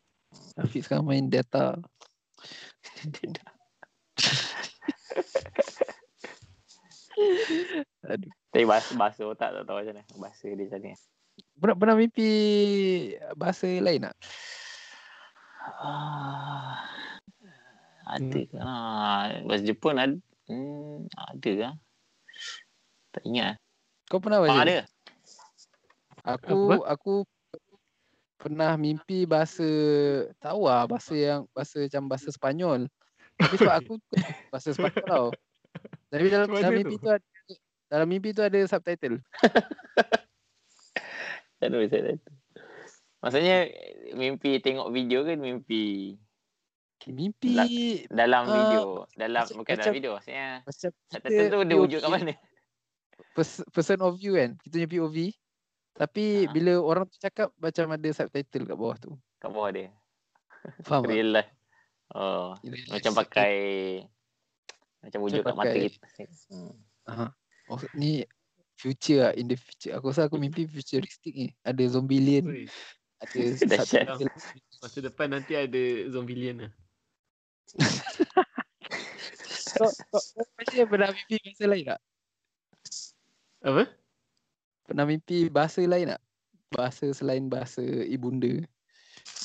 [0.58, 1.78] Afiq sekarang main data.
[8.10, 8.32] Aduh.
[8.54, 10.06] Tapi bahasa, bahasa otak tak tahu macam mana.
[10.18, 10.94] Bahasa dia macam ni.
[11.58, 12.30] Pernah, pernah mimpi
[13.38, 14.18] bahasa lain tak?
[15.78, 16.82] Ah,
[18.08, 18.58] ada ke?
[18.58, 20.15] Ah, bahasa Jepun ada.
[20.48, 21.70] Hmm, ada ke?
[23.12, 23.56] Tak ingat.
[24.08, 24.62] Kau pernah Ah, baca?
[24.63, 24.78] ada.
[26.28, 27.13] Aku aku
[28.38, 29.65] pernah mimpi bahasa
[30.38, 32.88] tahu lah bahasa yang bahasa macam bahasa Sepanyol.
[33.38, 33.93] Tapi sebab aku
[34.52, 35.28] bahasa Sepanyol tau.
[36.08, 37.04] Tapi dalam, dalam mimpi tu?
[37.04, 37.26] tu ada
[37.88, 39.20] dalam mimpi tu ada subtitle.
[41.60, 42.15] Tak ada bahasa tu.
[43.17, 43.58] Maksudnya
[44.13, 46.15] mimpi tengok video ke mimpi
[47.06, 47.54] Mimpi
[48.10, 48.82] dalam Ah, video?
[49.14, 50.12] Dalam macam- bukan dalam macam- video.
[50.14, 52.34] Maksudnya macam subtitle tu dia wujud kat mana?
[53.32, 54.58] pers- person of view kan.
[54.58, 55.18] Kita punya POV.
[55.94, 56.52] Tapi Ah.
[56.52, 59.12] bila orang tu cakap macam ada subtitle kat bawah tu.
[59.38, 59.90] Kat bawah dia.
[60.84, 61.12] Faham tak?
[61.12, 61.52] Real life.
[62.10, 62.56] Oh,
[62.88, 63.54] macam pakai
[65.00, 66.08] macam wujud kat mata pakai- kita.
[66.50, 66.74] Hmm.
[67.06, 67.26] Aha.
[67.68, 68.24] Oh, ni
[68.74, 69.34] future lah.
[69.34, 69.94] In the future.
[69.94, 71.48] Aku rasa aku mimpi futuristic ni.
[71.62, 72.46] Ada zombie alien.
[73.18, 73.38] Ada
[73.72, 74.06] Dahsyat.
[74.12, 74.30] subtitle.
[74.78, 76.72] Masa depan nanti ada zombie alien lah.
[79.78, 82.02] Kau, kau, kau pernah mimpi bahasa lain tak?
[83.62, 83.84] Apa?
[84.88, 86.22] Pernah mimpi bahasa lain tak?
[86.72, 88.64] Bahasa selain bahasa ibunda.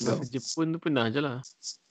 [0.02, 1.38] Bahasa Jepun tu pernah je lah.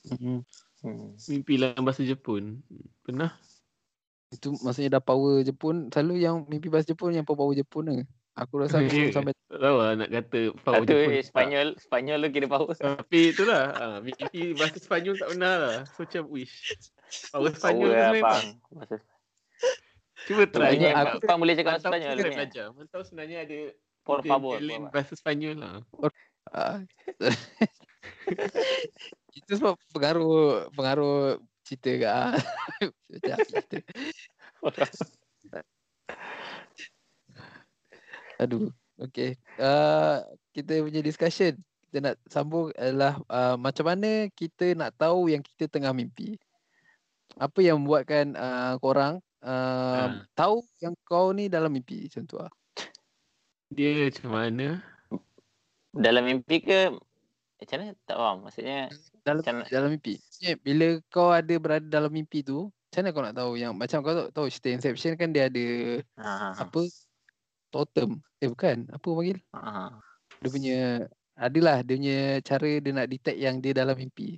[0.07, 0.37] Mm-hmm.
[0.81, 1.13] Hmm.
[1.29, 2.63] Mimpi dalam bahasa Jepun.
[3.05, 3.35] Pernah.
[4.31, 5.91] Itu maksudnya dah power Jepun.
[5.91, 8.05] Selalu yang mimpi bahasa Jepun yang power Jepun ke?
[8.33, 11.11] Aku rasa aku sampai Tak tahu lah nak kata power Satu Jepun.
[11.11, 12.71] eh, Spanyol, Spanyol tu kira power.
[12.71, 13.63] Tapi itulah.
[13.69, 15.77] Ha, mimpi bahasa Sepanyol tak pernah lah.
[15.91, 16.55] So macam wish.
[17.29, 18.45] Power Sepanyol Power tu lah, bang.
[18.71, 18.95] Bahasa
[20.21, 20.53] Cuba try.
[20.71, 22.35] Sebenarnya Sebenarnya aku- Pang boleh cakap bahasa Spanyol kita ni.
[22.35, 22.65] belajar.
[22.71, 23.59] Mantau sebenarnya ada
[24.01, 24.53] Por favor.
[24.55, 25.73] talent por- bahasa Sepanyol lah.
[26.47, 26.77] Ah.
[29.33, 32.31] Itu sebab pengaruh pengaruh cerita ke ah.
[33.11, 33.35] Cerita.
[38.41, 38.73] Aduh.
[38.97, 39.37] Okay.
[39.57, 41.53] Uh, kita punya discussion
[41.91, 46.39] kita nak sambung adalah uh, macam mana kita nak tahu yang kita tengah mimpi.
[47.35, 50.23] Apa yang membuatkan uh, korang uh, Ah.
[50.31, 52.51] tahu yang kau ni dalam mimpi macam tu lah.
[53.71, 54.67] Dia macam mana?
[55.91, 56.91] Dalam mimpi ke
[57.59, 57.91] macam mana?
[58.07, 58.37] Tak faham.
[58.47, 58.77] Maksudnya
[59.21, 60.15] Dalam Macam- dalam mimpi.
[60.63, 64.13] Bila kau ada berada dalam mimpi tu, macam mana kau nak tahu yang macam kau
[64.31, 65.65] tahu, cerita Inception kan dia ada
[66.17, 66.63] ha, ha, ha.
[66.65, 66.81] apa
[67.71, 68.19] totem.
[68.37, 69.39] Eh bukan, apa panggil?
[69.55, 69.83] ha, ha.
[70.41, 70.79] Dia punya
[71.33, 74.37] adalah dia punya cara dia nak detect yang dia dalam mimpi.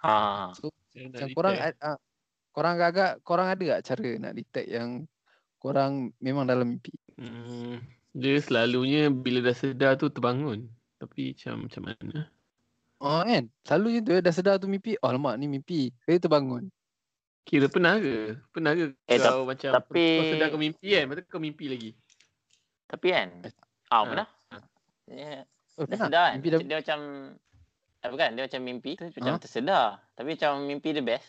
[0.00, 0.46] Ha, ha.
[0.56, 1.98] So Macam macam korang ah,
[2.50, 5.04] korang agak korang ada tak cara nak detect yang
[5.60, 6.94] korang memang dalam mimpi?
[7.20, 7.78] Hmm,
[8.16, 10.66] dia selalunya bila dah sedar tu terbangun.
[10.96, 12.18] Tapi macam macam mana?
[13.00, 13.48] Oh kan?
[13.64, 14.96] Selalu macam tu dah sedar tu mimpi.
[15.00, 15.92] Oh alamak ni mimpi.
[16.04, 16.68] Dia terbangun.
[17.48, 18.36] Kira pernah ke?
[18.52, 21.04] Pernah ke Eh, kau macam tapi- kau sedar kau mimpi kan?
[21.16, 21.90] Tu kau mimpi lagi.
[22.90, 23.28] Tapi kan
[23.86, 24.28] Ah, pernah.
[25.06, 25.42] Ya,
[25.74, 26.32] Oh, dah sedar kan.
[26.36, 26.98] Mimpi dah Dia macam
[28.00, 28.30] apa kan?
[28.32, 29.38] Dia macam mimpi tu macam Ha?
[29.38, 29.86] tersedar.
[30.12, 31.26] Tapi macam mimpi the best.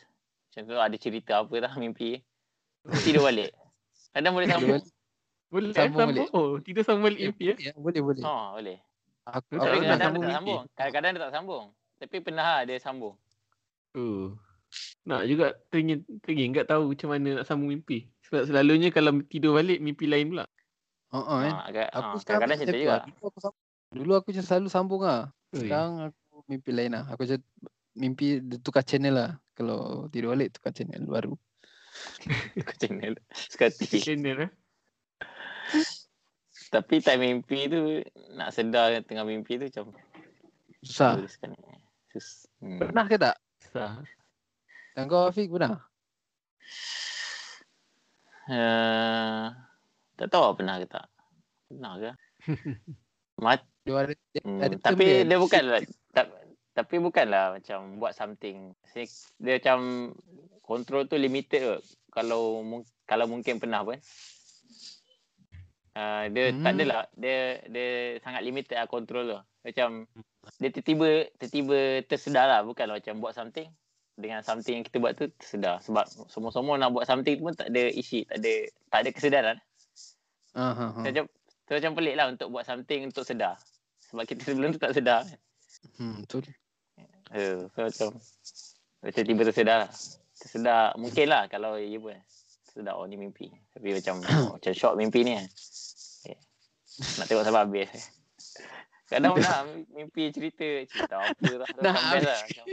[0.50, 2.20] Macam tu ada cerita apa dah mimpi.
[3.02, 3.52] Tidur balik.
[4.14, 4.82] Kadang boleh sambung.
[5.48, 6.30] Boleh Sambung sambung, balik.
[6.32, 7.56] Oh, tidur sambung balik Eh, mimpi ya?
[7.74, 8.24] boleh, boleh, boleh.
[8.24, 8.78] Oh, boleh.
[9.24, 10.36] Aku, Tak aku kadang sambung dia tak mimpi.
[10.36, 10.62] sambung.
[10.74, 11.66] Kadang-kadang dia tak sambung.
[11.98, 13.16] Tapi pernah lah dia sambung.
[13.94, 14.26] Oh.
[15.04, 18.08] Nak juga teringin, teringin kat tahu macam mana nak sambung mimpi.
[18.24, 20.46] Sebab selalunya kalau tidur balik mimpi lain pula.
[21.12, 21.52] Oh, oh, kan?
[21.52, 22.92] Ha, agak, Aku ha, sekarang kadang-kadang macam cerita tu juga.
[22.92, 23.04] lah.
[23.04, 25.22] Dulu aku, sambung, dulu aku macam selalu sambung lah.
[25.52, 27.04] Sekarang aku mimpi lain lah.
[27.12, 27.40] Aku macam
[28.00, 28.28] mimpi
[28.64, 29.32] tukar channel lah.
[29.52, 31.36] Kalau tidur balik tukar channel baru.
[32.56, 33.20] Macam mana?
[33.36, 34.00] Sekati.
[34.00, 34.52] Channel eh.
[36.74, 38.00] Tapi time mimpi tu
[38.32, 39.92] nak sedar tengah mimpi tu macam
[40.82, 41.20] Susah.
[41.20, 41.52] Terus kan.
[42.16, 42.48] Sus.
[42.64, 42.80] Hmm.
[42.80, 43.36] Pernah ke tak?
[43.76, 44.02] Sah.
[44.98, 45.80] Dan kau Afiq pernah?
[48.52, 49.54] Uh,
[50.22, 51.06] tak tahu pernah ke tak.
[51.66, 52.12] Pernah ke?
[53.42, 55.26] Mat, Dia ada, dia, hmm, ada term tapi dia.
[55.26, 55.80] dia bukanlah
[56.14, 56.26] tak,
[56.78, 58.78] tapi bukanlah macam buat something.
[59.42, 59.80] Dia, macam
[60.62, 61.82] control tu limited kot.
[62.14, 62.62] Kalau
[63.10, 63.98] kalau mungkin pernah pun.
[65.92, 66.64] Uh, dia hmm.
[66.64, 66.78] tak Hmm.
[66.80, 67.88] adalah dia dia
[68.24, 69.40] sangat limited lah control tu.
[69.66, 70.06] Macam
[70.62, 73.68] dia tiba-tiba tiba-tiba tersedar lah bukanlah macam buat something
[74.16, 77.90] dengan something yang kita buat tu tersedar sebab semua-semua nak buat something pun tak ada
[77.90, 78.54] isi, tak ada
[78.94, 79.58] tak ada kesedaran.
[80.52, 80.92] Ah.
[81.00, 81.26] Macam
[81.72, 83.56] macam pelik lah untuk buat something untuk sedar.
[84.12, 85.24] Sebab kita sebelum tu tak sedar.
[85.96, 86.44] Hmm, betul.
[87.32, 88.08] Uh, so macam
[89.02, 89.92] macam tiba tersedar lah.
[90.36, 92.20] Tersedar mungkin lah kalau ya pun.
[92.68, 93.48] Tersedar oh ni mimpi.
[93.72, 94.20] Tapi macam
[94.60, 95.48] macam shock mimpi ni kan.
[95.48, 96.36] Okay.
[97.18, 97.90] Nak tengok sampai habis.
[99.08, 99.60] Kadang nak
[99.96, 101.70] mimpi cerita cerita apa lah.
[101.80, 102.36] Nak Nak habis lah.
[102.36, 102.52] habis.
[102.52, 102.66] Macam,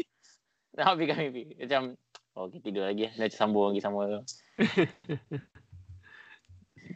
[0.75, 1.43] nak habiskan mimpi.
[1.55, 1.83] Macam
[2.35, 3.13] oh kita tidur lagi lah.
[3.15, 4.27] Dah sambung lagi sama.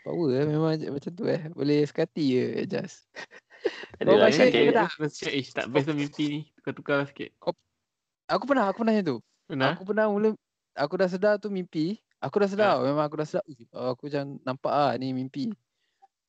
[0.02, 1.46] Power eh, memang macam tu eh.
[1.54, 3.06] Boleh sekati je just.
[4.02, 4.50] Ada lah kan.
[4.74, 4.90] tak?
[5.30, 6.40] Eh tak best lah mimpi ni.
[6.58, 7.30] Tukar-tukar lah sikit.
[8.26, 9.18] Aku pernah, aku pernah macam tu.
[9.46, 9.70] Pernah?
[9.78, 10.28] Aku pernah mula
[10.74, 12.02] aku dah sedar tu mimpi.
[12.22, 13.42] Aku dah sedar, memang aku dah sedar.
[13.50, 15.50] "Ui, oh, aku macam nampak ah ni mimpi.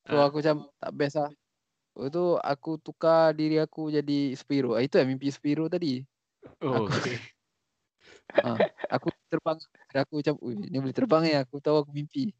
[0.09, 0.25] So Ah.
[0.29, 1.29] aku macam tak best lah.
[1.93, 4.73] Lepas tu aku tukar diri aku jadi superhero.
[4.73, 6.01] Ah, itu lah mimpi superhero tadi.
[6.62, 7.17] Oh, aku- okay.
[8.33, 8.57] Ha,
[8.97, 9.57] aku terbang.
[9.93, 11.45] Aku macam, ui, ni boleh terbang ya.
[11.45, 12.33] Aku tahu aku mimpi.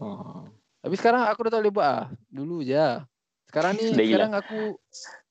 [0.00, 0.44] Oh.
[0.82, 2.04] Tapi sekarang aku dah tak boleh buat ah.
[2.32, 3.04] Dulu je lah.
[3.50, 4.06] Sekarang ni, hilang.
[4.06, 4.60] sekarang aku,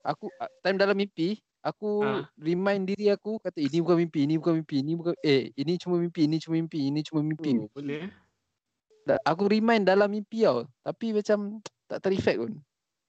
[0.03, 2.23] aku ah, time dalam mimpi, aku Ah.
[2.35, 5.95] remind diri aku kata ini bukan mimpi, ini bukan mimpi, ini bukan eh ini cuma
[5.97, 7.55] mimpi, ini cuma mimpi, ini cuma mimpi.
[7.55, 8.05] Oh, boleh.
[8.05, 9.19] eh?
[9.25, 10.69] Aku remind dalam mimpi tau.
[10.85, 12.53] Tapi macam tak ter-effect pun.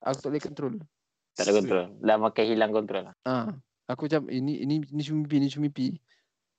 [0.00, 0.74] Aku tak boleh control.
[1.36, 1.84] Tak ada kontrol.
[2.00, 3.14] Dah makan hilang kontrol lah.
[3.28, 3.52] Ah,
[3.84, 5.88] aku macam ini ini ini cuma mimpi, ini cuma mimpi.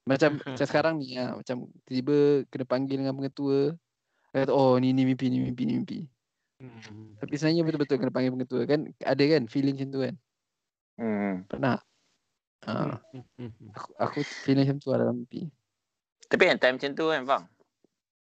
[0.05, 3.75] Macam macam sekarang ni ah, macam tiba kena panggil dengan pengetua.
[4.31, 5.99] Kata oh ni ni mimpi, ni mimpi, ni mimpi.
[6.61, 7.17] Hmm.
[7.17, 8.87] Tapi sebenarnya betul-betul kena panggil pengetua kan.
[9.01, 10.15] Ada kan feeling macam tu kan.
[11.01, 11.33] Hmm.
[11.49, 11.77] Pernah.
[12.61, 13.01] Hmm.
[13.73, 15.49] aku, aku feeling macam tu lah dalam mimpi.
[16.31, 17.43] Tapi kan time macam tu kan bang.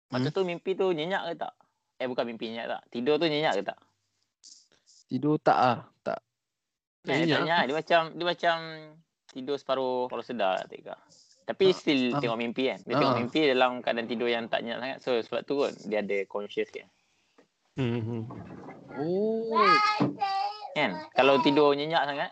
[0.07, 0.35] Masa Hmm.
[0.35, 1.53] tu mimpi tu nyenyak ke tak?
[1.97, 2.81] Eh bukan mimpi nyenyak tak?
[2.93, 3.79] Tidur tu nyenyak ke tak?
[5.07, 6.19] Tidur tak ah, tak.
[7.03, 7.61] Tak nyenyak tak nyenyak.
[7.65, 8.57] Dia macam dia macam
[9.33, 10.95] tidur separuh separuh sedar tak ke?
[11.47, 12.19] Tapi Ah, still ah.
[12.19, 12.79] tengok mimpi kan.
[12.83, 14.97] Dia Ah, tengok mimpi dalam keadaan tidur yang tak nyenyak sangat.
[14.99, 16.87] So sebab tu kot dia ada conscious kan.
[17.79, 18.21] Hmm, hmm.
[18.99, 19.55] Oh.
[20.75, 20.91] Kan?
[21.15, 22.31] Kalau tidur nyenyak sangat.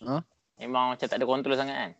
[0.00, 0.24] Ah.
[0.56, 1.92] Memang macam tak ada kontrol sangat kan.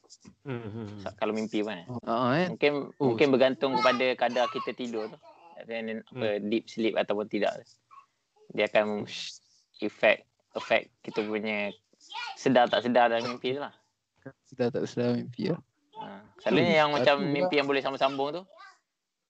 [0.44, 0.88] Hmm, hmm.
[1.00, 1.86] So, kalau mimpi pun kan.
[2.04, 2.48] Ah kan.
[2.56, 5.18] Mungkin Oh, mungkin bergantung kepada kadar kita tidur tu.
[5.68, 6.16] Dan Hmm.
[6.16, 7.60] apa deep sleep ataupun tidak.
[8.56, 9.04] Dia akan
[9.80, 10.24] effect
[10.56, 11.68] effect kita punya
[12.34, 13.72] sedar tak sedar dalam mimpi tu lah.
[14.48, 15.60] Sudah tak sedar mimpi lah.
[16.00, 16.06] Ha.
[16.40, 18.42] Selalunya yang satu macam mimpi yang boleh sambung-sambung tu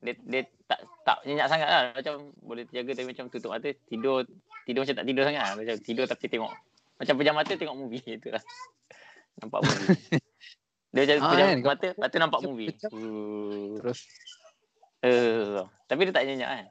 [0.00, 1.82] dia, dia tak tak nyenyak sangat lah.
[1.92, 4.24] Macam boleh terjaga tapi macam tutup mata tidur
[4.64, 5.54] tidur macam tak tidur sangat lah.
[5.56, 6.52] macam tidur tapi tengok.
[6.96, 8.00] Macam pejam mata tengok movie.
[8.22, 8.44] Tu lah
[9.38, 9.98] nampak movie.
[10.92, 11.58] Dia macam Ah, pejam kan?
[11.62, 12.68] mata lepas tu nampak Pejam- movie.
[12.70, 12.90] pejam.
[12.90, 14.00] uh, Terus?
[15.00, 16.66] Uh, tapi dia tak nyenyak kan?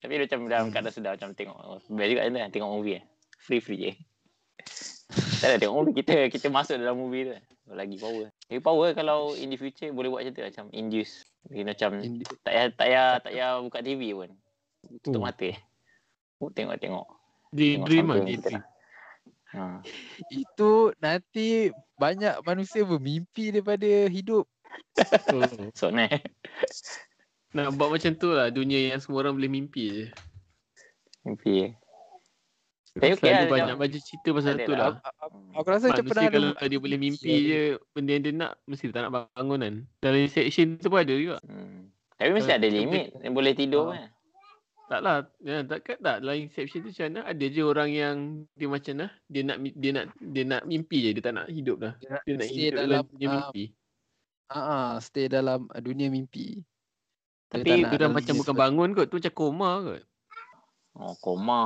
[0.00, 0.72] Tapi dia macam dalam Hmm.
[0.72, 3.04] keadaan sedar macam tengok oh, best juga kan tengok movie kan
[3.38, 3.92] free free je
[5.40, 5.94] tak ada tengok movie.
[5.96, 7.34] Kita kita masuk dalam movie tu.
[7.68, 11.62] Lagi power lagi power kalau in the future boleh buat macam tu macam induce Dia
[11.62, 14.30] macam Indi- tak payah tak payah tak payah buka TV pun
[15.00, 15.24] tutup Oh.
[15.24, 15.48] mata
[16.38, 17.06] oh, tengok tengok
[17.50, 18.54] lah, something kita daydream.
[18.54, 18.64] nak.
[19.50, 19.62] ha.
[20.30, 21.48] itu nanti
[21.96, 24.46] banyak manusia bermimpi daripada hidup.
[25.34, 25.42] Oh.
[25.72, 26.06] so ni
[27.50, 30.06] Nak buat macam tu lah dunia yang semua orang boleh mimpi je.
[31.22, 31.72] mimpi eh.
[33.00, 34.78] Tapi Selalu lah, banyak macam- baca cerita pasal tu lah.
[34.78, 34.92] lah.
[35.00, 37.60] Aku, aku, aku rasa macam pernah Manusia ada kalau dia boleh mimpi je
[37.90, 39.74] benda yang dia nak mesti dia tak nak bangun kan.
[39.98, 41.36] Dalam Inception tu pun ada juga.
[41.42, 41.80] hmm.
[42.14, 43.92] tapi mesti Kalau ada limit yang boleh tidur Ah.
[43.96, 44.04] kan
[44.86, 45.16] Tak lah.
[45.38, 46.16] Ya, tak tak, tak.
[46.18, 48.16] Dalam Inception tu macam mana ada je orang yang
[48.52, 51.76] dia macam nah dia nak dia nak dia nak mimpi je dia tak nak hidup
[51.78, 51.92] dah.
[51.96, 53.64] Dia nak Dia nak stay hidup dalam, dalam, dunia ah, mimpi.
[54.46, 56.60] Ah, ah, stay dalam uh, dunia mimpi.
[57.48, 58.62] Tapi Dia nak dah macam bukan sebenar.
[58.66, 60.02] bangun kot tu macam koma kot.
[61.00, 61.62] Oh koma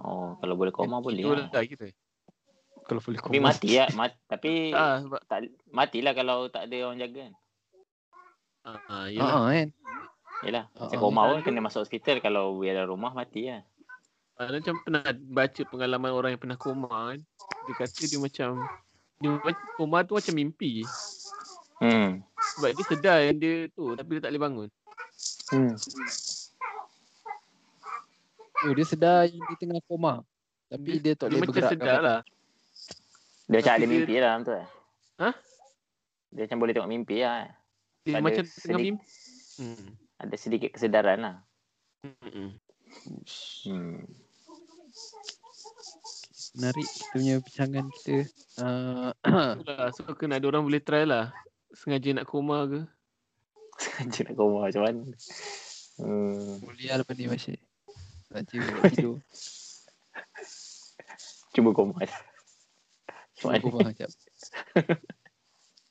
[0.00, 1.48] oh kalau boleh koma boleh Tidur lah.
[1.52, 1.86] lah kita.
[2.84, 3.48] Kalau boleh tapi koma.
[3.48, 5.38] mati lah mat, tapi Ah, sebab tak
[5.72, 7.34] matilah kalau tak ada orang jaga kan
[8.64, 9.32] ah, ah, Ah, yalah.
[9.32, 9.68] ah, kan.
[10.44, 11.00] Yelah, Ah, macam ah.
[11.00, 13.64] koma pun kena masuk hospital kalau biar dalam rumah mati lah.
[14.36, 17.20] Ah, macam pernah baca pengalaman orang yang pernah koma kan.
[17.64, 18.60] Dia kata dia macam
[19.22, 19.30] dia
[19.78, 20.84] koma tu macam mimpi.
[21.80, 22.20] Hmm.
[22.58, 24.68] Sebab dia sedar yang dia tu tapi dia tak boleh bangun.
[25.48, 25.72] Hmm.
[28.64, 30.24] Oh, dia sedar yang dia tengah koma.
[30.66, 31.72] Tapi dia, tak Dia boleh macam bergerak.
[31.76, 32.20] sedar lah.
[33.44, 34.68] Dia macam ada dia- mimpi lah eh?
[35.20, 35.34] Hah?
[36.32, 37.50] Dia macam boleh tengok mimpi lah eh?
[38.02, 39.06] Dia Ada macam tengah sedikit- mimpi.
[39.54, 39.88] Hmm.
[40.16, 41.36] Ada sedikit kesedaran lah.
[42.02, 42.50] Hmm.
[43.64, 43.98] Hmm.
[46.54, 48.16] Menarik kita punya bincangan kita.
[48.56, 49.10] Uh,
[49.58, 49.90] Itulah.
[49.94, 51.34] So kena ada orang boleh try lah.
[51.70, 52.80] Sengaja nak koma ke.
[53.82, 55.02] Sengaja nak koma macam mana.
[55.94, 56.58] Hmm.
[56.58, 57.58] boleh lah lepas ni masih.
[58.34, 59.18] Nak tidur.
[61.54, 61.94] Cuba koma.
[63.38, 64.10] Cuba koma sekejap.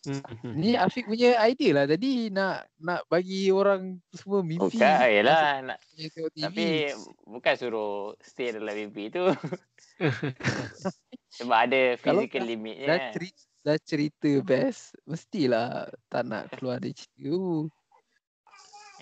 [0.03, 0.19] Hmm.
[0.59, 4.75] Ni Afiq punya idea lah tadi nak nak bagi orang semua mimpi.
[4.75, 5.23] Bukan.
[5.23, 6.43] Nak, Dia tengok TV.
[6.43, 6.65] tapi
[7.23, 9.23] bukan suruh stay dalam mimpi tu.
[11.39, 12.85] Sebab ada Kalau physical dah- limitnya.
[12.85, 13.11] dah kan.
[13.15, 17.71] cerita, dah cerita best, mestilah tak nak keluar dari cerita tu.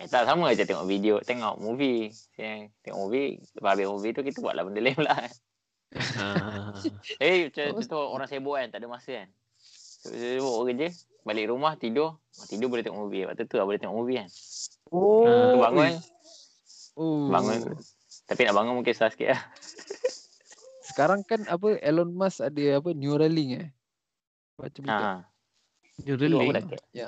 [0.02, 2.10] Eh, tak sama je tengok video, tengok movie.
[2.34, 5.14] Yang tengok movie, lepas habis movie tu kita buatlah benda lain pula.
[7.20, 9.30] Eh, macam Oh, contoh orang sibuk kan, tak ada masa kan.
[10.02, 10.88] Sibuk kerja,
[11.22, 12.18] balik rumah tidur.
[12.18, 13.28] Oh, tidur boleh tengok movie.
[13.28, 14.30] Waktu tu lah boleh tengok movie kan.
[14.90, 15.94] Oh, Tu bangun,
[16.98, 17.30] Oh.
[17.30, 17.60] bangun.
[18.26, 19.42] Tapi nak bangun mungkin susah sikit lah.
[20.82, 23.68] Sekarang kan apa Elon Musk ada apa Neuralink eh.
[24.58, 24.84] Macam.
[24.88, 25.24] Ha.
[26.00, 26.56] Dia Tidur aku relate.
[26.56, 27.08] dah kira.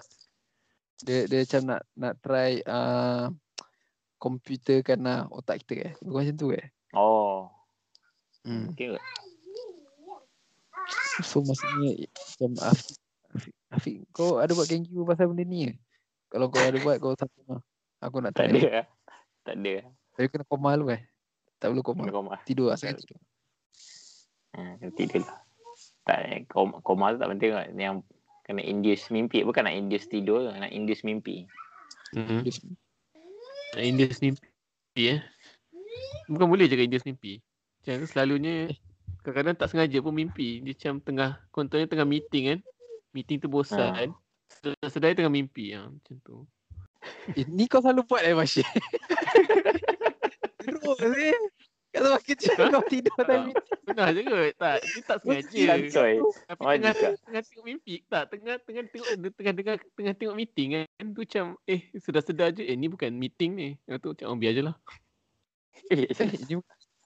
[1.04, 3.28] Dia dia macam nak nak try uh,
[4.16, 5.94] komputerkan lah otak kita eh.
[6.00, 6.66] Bukan macam tu eh.
[6.96, 7.52] Oh,
[8.44, 8.68] Hmm.
[8.76, 9.04] okay kot.
[11.24, 12.98] So maksudnya macam Afiq,
[13.32, 15.74] Afiq, Afiq kau ada buat geng pasal benda ni ke?
[16.28, 17.63] Kalau kau ada buat kau satu mah.
[18.04, 18.88] Aku nak Tak ada lah.
[19.48, 19.88] Tak ada lah.
[20.12, 21.02] Tapi kena koma dulu eh.
[21.56, 22.04] Tak perlu koma.
[22.12, 22.36] Koma.
[22.44, 23.20] Tidur lah tidur.
[24.52, 25.39] Kena tidur lah.
[26.04, 27.68] Tak, eh, koma, koma tu tak penting kot.
[27.80, 27.96] Yang
[28.43, 29.41] kena induce mimpi.
[29.43, 31.47] Bukan nak induce tidur, nak induce mimpi.
[32.13, 32.45] Hmm.
[32.45, 32.77] Tidur.
[33.73, 35.19] Nak Indius mimpi eh.
[36.29, 37.41] Bukan boleh cakap Indius mimpi.
[37.82, 38.69] Macam tu selalunya
[39.25, 40.62] kadang-kadang tak sengaja pun mimpi.
[40.62, 42.60] Dia macam tengah, contohnya tengah meeting kan.
[43.17, 44.13] Meeting tu bosan.
[44.47, 45.73] Sedar-sedar tengah mimpi.
[45.73, 46.45] Ha, macam tu.
[47.36, 48.63] Eh, ni kau selalu buat eh Masyid.
[50.63, 51.36] Teruk sih.
[51.93, 53.45] Kata makin cakap kau tidur meeting.
[53.86, 54.53] Pernah je kot?
[54.58, 55.62] Tak, dia tak sengaja.
[55.69, 56.13] Sancoy.
[56.49, 57.10] Tapi Oh, tengah, juga.
[57.21, 57.95] tengah tengok mimpi.
[58.10, 61.06] Tak, tengah tengah tengok dia tengah tengah tengah tengok meeting kan.
[61.13, 63.69] Tu macam eh sedar-sedar je eh ni bukan meeting ni.
[63.86, 64.75] Lepas tu macam oh, biar je lah.
[65.93, 66.06] Eh,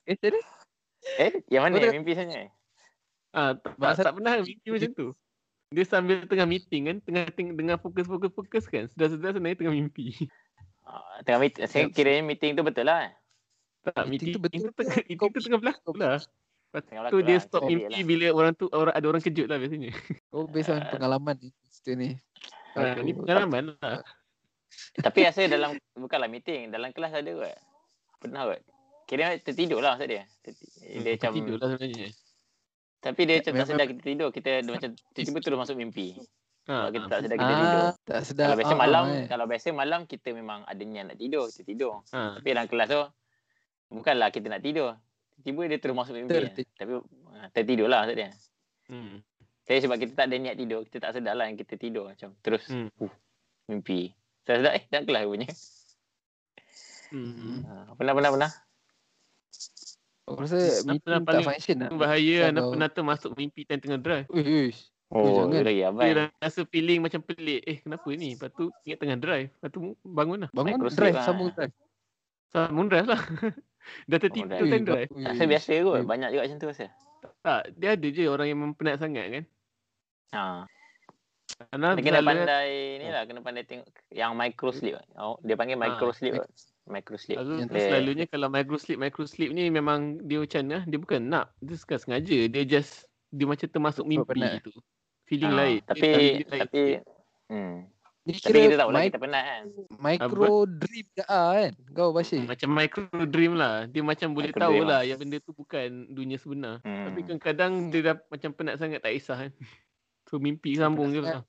[0.08, 0.16] eh,
[1.18, 2.00] eh, yang mana Betul.
[2.00, 2.48] mimpi sebenarnya?
[3.32, 5.08] Ah, tak, tak, Masa- tak pernah mimpi macam tu.
[5.68, 8.88] Dia sambil tengah meeting kan, tengah tengah dengan fokus-fokus fokus kan.
[8.88, 10.16] Sedar-sedar sebenarnya tengah mimpi.
[10.86, 11.68] Ah, tengah meeting.
[11.68, 13.12] Saya kiranya meeting tu betul lah.
[13.90, 15.00] Tak, Meeting meeting, tu meeting betul tu tengah, ke?
[15.02, 16.18] meeting Kau tu tengah berlaku lah.
[16.68, 18.04] Lepas tu dia stop mimpi lah.
[18.04, 19.90] bila orang tu orang ada orang kejut lah biasanya.
[20.28, 22.08] Kau based on pengalaman ni cerita ni.
[22.76, 24.04] Ha, ni pengalaman lah.
[25.04, 26.68] Tapi rasa dalam, bukanlah meeting.
[26.68, 27.56] Dalam kelas ada kot.
[28.20, 28.60] Pernah kot.
[29.08, 30.22] Kira tertidur lah maksud dia.
[30.44, 30.68] Terti-
[31.00, 32.06] Dia macam, tidur lah sebenarnya.
[32.98, 34.28] tapi dia macam tak sedar kita tidur.
[34.28, 36.20] Kita dia macam tiba-tiba terus masuk mimpi.
[36.68, 37.80] Kalau Ha, kita tak sedar kita tidur.
[37.80, 38.44] Ah, tak sedar.
[38.44, 39.24] Kalau biasa Ah, malam, eh.
[39.24, 42.04] kalau biasa malam kita memang ada niat nak tidur, kita tidur.
[42.12, 42.36] ha.
[42.36, 43.02] Tapi dalam kelas tu
[43.88, 44.94] bukanlah kita nak tidur.
[45.38, 46.34] Tiba dia terus masuk mimpi.
[46.34, 46.92] Terti- Tapi
[47.30, 48.30] ah, tertidur lah maksud dia.
[48.86, 49.20] Hmm.
[49.62, 52.32] Saya sebab kita tak ada niat tidur, kita tak sedar lah yang kita tidur macam
[52.40, 52.88] terus Hmm.
[52.98, 53.12] uh,
[53.66, 54.16] mimpi.
[54.42, 55.48] Saya sedar eh dalam kelas punya.
[57.08, 57.64] Hmm.
[57.64, 58.50] Ha, pernah pernah pernah.
[60.24, 61.88] Aku rasa yang tak paling- function lah.
[61.90, 64.26] Bahaya anak Kalau- penata masuk mimpi time tengah drive.
[64.28, 64.80] Uish, uish.
[65.08, 65.52] Oh, jangan.
[65.54, 66.08] dia lagi abai.
[66.12, 67.64] Dia rasa feeling macam pelik.
[67.64, 68.36] Eh kenapa ni?
[68.36, 69.48] Lepas tu ingat tengah drive.
[69.48, 70.50] Lepas tu bangun lah.
[70.52, 71.24] Bangun sleep drive, lah.
[71.24, 71.72] sambung drive.
[72.48, 73.20] Sambung drive lah.
[74.04, 74.70] Dah drive.
[74.70, 75.10] time drive.
[75.10, 75.94] Ui, Rasa biasa kot.
[75.94, 76.04] Ui.
[76.04, 76.86] Banyak juga macam tu rasa.
[77.38, 79.44] Tak, dia ada je orang yang memang penat sangat kan.
[80.30, 80.42] Ha.
[81.70, 84.94] Kena selalu- pandai ni lah, kena pandai tengok yang micro sleep.
[85.14, 86.34] Oh, dia panggil micro Ah, sleep.
[86.86, 87.36] Micro sleep.
[87.36, 90.98] Selalu, Yang dia- selalunya kalau micro sleep, micro sleep ni memang dia macam mana, dia
[90.98, 91.46] bukan nak.
[91.58, 92.38] Dia suka sengaja.
[92.46, 94.62] Dia just, dia macam termasuk Sebab mimpi penat.
[94.62, 94.72] tu.
[95.24, 95.78] Feeling Ah, lain.
[95.78, 96.82] Dia Tapi feeling lain tapi
[98.28, 99.64] Ni Tapi kira kita tahu lah kita penat kan.
[100.04, 101.72] micro dream ke ah kan?
[101.96, 102.44] Kau Bashir.
[102.44, 103.88] Macam micro dream lah.
[103.88, 106.84] Dia macam boleh Micro tahu dream lah yang benda tu bukan dunia sebenar.
[106.84, 107.08] Hmm.
[107.08, 109.52] Tapi kadang-kadang dia dah macam penat sangat tak kisah kan.
[110.28, 111.40] So mimpi sambung je lah.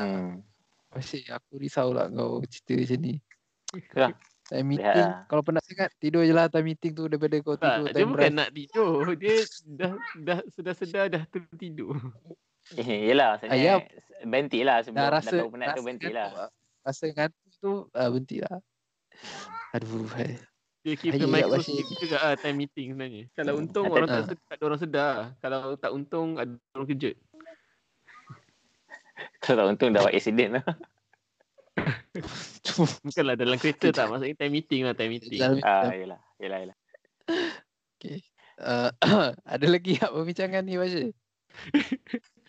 [0.00, 0.40] Hmm.
[0.88, 3.14] Bashir, aku risau lah kau cerita macam ni.
[3.76, 4.12] Itulah.
[4.50, 5.28] Time meeting, lah.
[5.30, 8.08] kalau penat sangat, tidur je lah time meeting tu daripada kau Tak, tidur dia time
[8.08, 8.38] bukan drive.
[8.40, 9.02] nak tidur.
[9.14, 9.36] Dia
[9.68, 11.94] dah dah sedar-sedar dah tertidur.
[12.72, 13.78] Eh, yelah maksudnya Ayam.
[14.22, 16.28] berhenti lah sebelum Dah dah, rasa, tahu penat tu rasa berhenti ngantuk lah.
[16.30, 16.48] lah.
[16.80, 18.56] Rasa ngantuk tu, ah, berhenti lah.
[19.72, 20.30] Aduh, hai.
[20.80, 21.72] Dia kira Ayat micro Bashir.
[21.76, 23.22] sleep juga lah time meeting sebenarnya.
[23.30, 23.60] Kalau Hmm.
[23.60, 24.24] untung orang tak, Ah.
[24.24, 25.12] sedar, ada orang sedar.
[25.38, 27.14] Kalau tak untung ada orang kejut.
[29.40, 30.62] Kalau tak untung dah buat accident lah.
[33.02, 35.38] Bukanlah dalam kereta tak maksudnya time meeting lah time meeting.
[35.60, 36.76] Ah, yelah, yelah, yelah.
[37.94, 38.18] Okay.
[38.56, 38.88] Uh,
[39.52, 41.12] ada lagi tak perbincangan ni Bashir?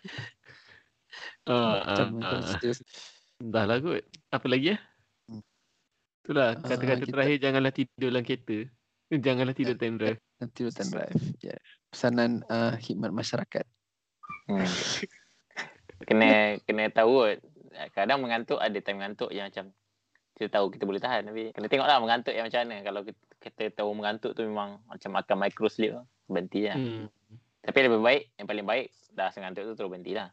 [1.44, 2.74] Ah, Macam ah, ah.
[3.42, 4.02] Dah lah kot.
[4.30, 4.76] Apa lagi ya?
[5.26, 5.42] Hmm.
[6.22, 8.58] Itulah Ah, kata-kata kita- terakhir janganlah tidur dalam kereta.
[9.12, 10.20] Janganlah tidur time drive.
[10.40, 11.14] Nanti Rutan Drive.
[11.38, 11.54] Ya.
[11.92, 13.62] Pesanan uh, khidmat masyarakat.
[14.50, 14.66] Hmm.
[16.08, 17.38] kena kena tahu kot.
[17.94, 19.70] Kadang mengantuk ada time mengantuk yang macam
[20.32, 22.76] kita tahu kita boleh tahan tapi kena tengoklah mengantuk yang macam mana.
[22.82, 26.06] Kalau kita, kita tahu mengantuk tu memang macam akan micro sleep lah.
[26.26, 26.74] Berhenti lah.
[26.74, 27.06] Hmm.
[27.62, 30.28] Tapi lebih baik, yang paling baik dah mengantuk tu terus berhenti lah.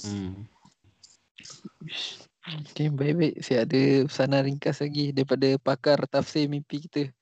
[0.00, 0.48] Hmm.
[2.72, 3.44] Okay, baik-baik.
[3.44, 7.12] Saya ada pesanan ringkas lagi daripada pakar tafsir mimpi kita.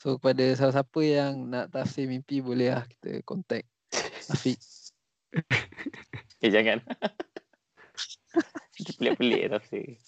[0.00, 3.68] So, kepada siapa-siapa yang nak tafsir mimpi, boleh lah kita contact
[4.30, 4.58] Afiq.
[6.40, 6.80] Eh jangan.
[8.96, 10.00] Pelik-pelik tafsir.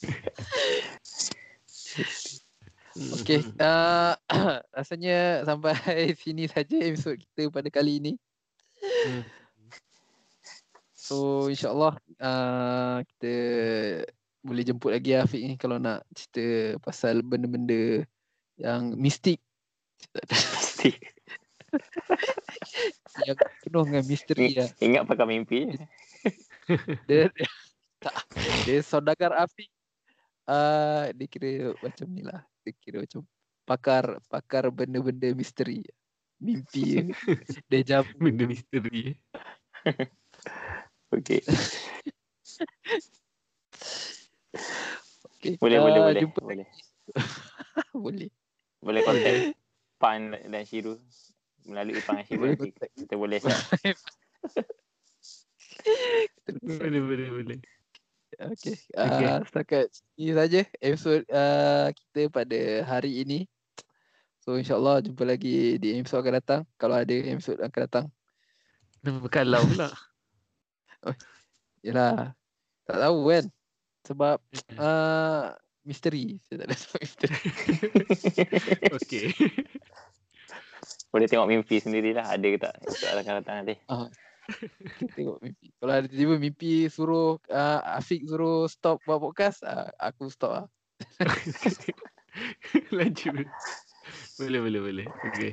[3.00, 4.12] Okay, uh,
[4.76, 5.72] rasanya sampai
[6.20, 8.12] sini saja episod kita pada kali ini.
[9.08, 9.24] Hmm.
[10.92, 13.34] So, insyaAllah uh, kita
[14.44, 18.04] boleh jemput lagi Afiq ni kalau nak cerita pasal benda-benda
[18.60, 19.40] yang mistik.
[20.28, 20.92] Pasti.
[23.26, 24.68] yang penuh dengan misteri lah.
[24.76, 25.72] Ingat pakar mimpi.
[27.08, 27.32] Dia,
[28.04, 28.28] tak,
[28.68, 29.72] dia saudagar Afiq.
[30.44, 32.44] Uh, dia kira macam ni lah.
[32.70, 33.26] Dia kira macam
[33.66, 35.82] pakar pakar benda-benda misteri.
[36.38, 37.10] Mimpi.
[37.70, 39.18] dia jam Benda misteri.
[41.10, 41.42] Okey.
[45.26, 45.54] okay.
[45.58, 46.22] Boleh, boleh, Ah, boleh.
[46.22, 46.68] Jumpa Boleh.
[48.06, 48.30] boleh.
[48.78, 49.50] Boleh contact
[49.98, 50.94] Pan dan Shiru.
[51.66, 53.58] Melalui Pan dan Shiru Boleh kita boleh set.
[56.62, 57.58] Boleh, boleh, boleh.
[58.40, 58.76] Okay.
[58.96, 59.26] Okay.
[59.28, 63.44] Uh, setakat ini saja episod uh, kita pada hari ini.
[64.40, 66.62] So insyaAllah jumpa lagi di episod akan datang.
[66.80, 68.06] Kalau ada episod akan datang.
[69.04, 69.92] Berkalau pula?
[71.84, 72.32] Yelah.
[72.88, 73.44] Tak tahu kan.
[74.08, 74.36] Sebab
[74.80, 75.52] uh,
[75.84, 76.40] misteri.
[76.48, 77.36] Saya tak ada sebab misteri.
[78.96, 79.24] okay.
[81.12, 82.24] Boleh tengok mimpi sendirilah.
[82.24, 82.74] Ada ke tak?
[82.88, 83.76] Episod akan datang nanti.
[84.98, 85.66] Kita tengok mimpi.
[85.78, 90.66] Kalau ada tiba-tiba mimpi suruh uh, Afiq suruh stop buat podcast, uh, aku stop lah.
[92.96, 93.46] Lanjut.
[94.38, 95.06] Boleh, boleh, boleh.
[95.32, 95.52] Okay.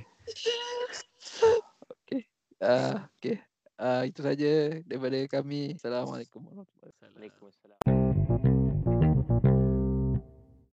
[2.62, 3.38] Uh, okay.
[3.78, 5.78] Uh, itu saja daripada kami.
[5.78, 7.14] Assalamualaikum warahmatullahi wabarakatuh.
[7.14, 8.07] Waalaikumsalam.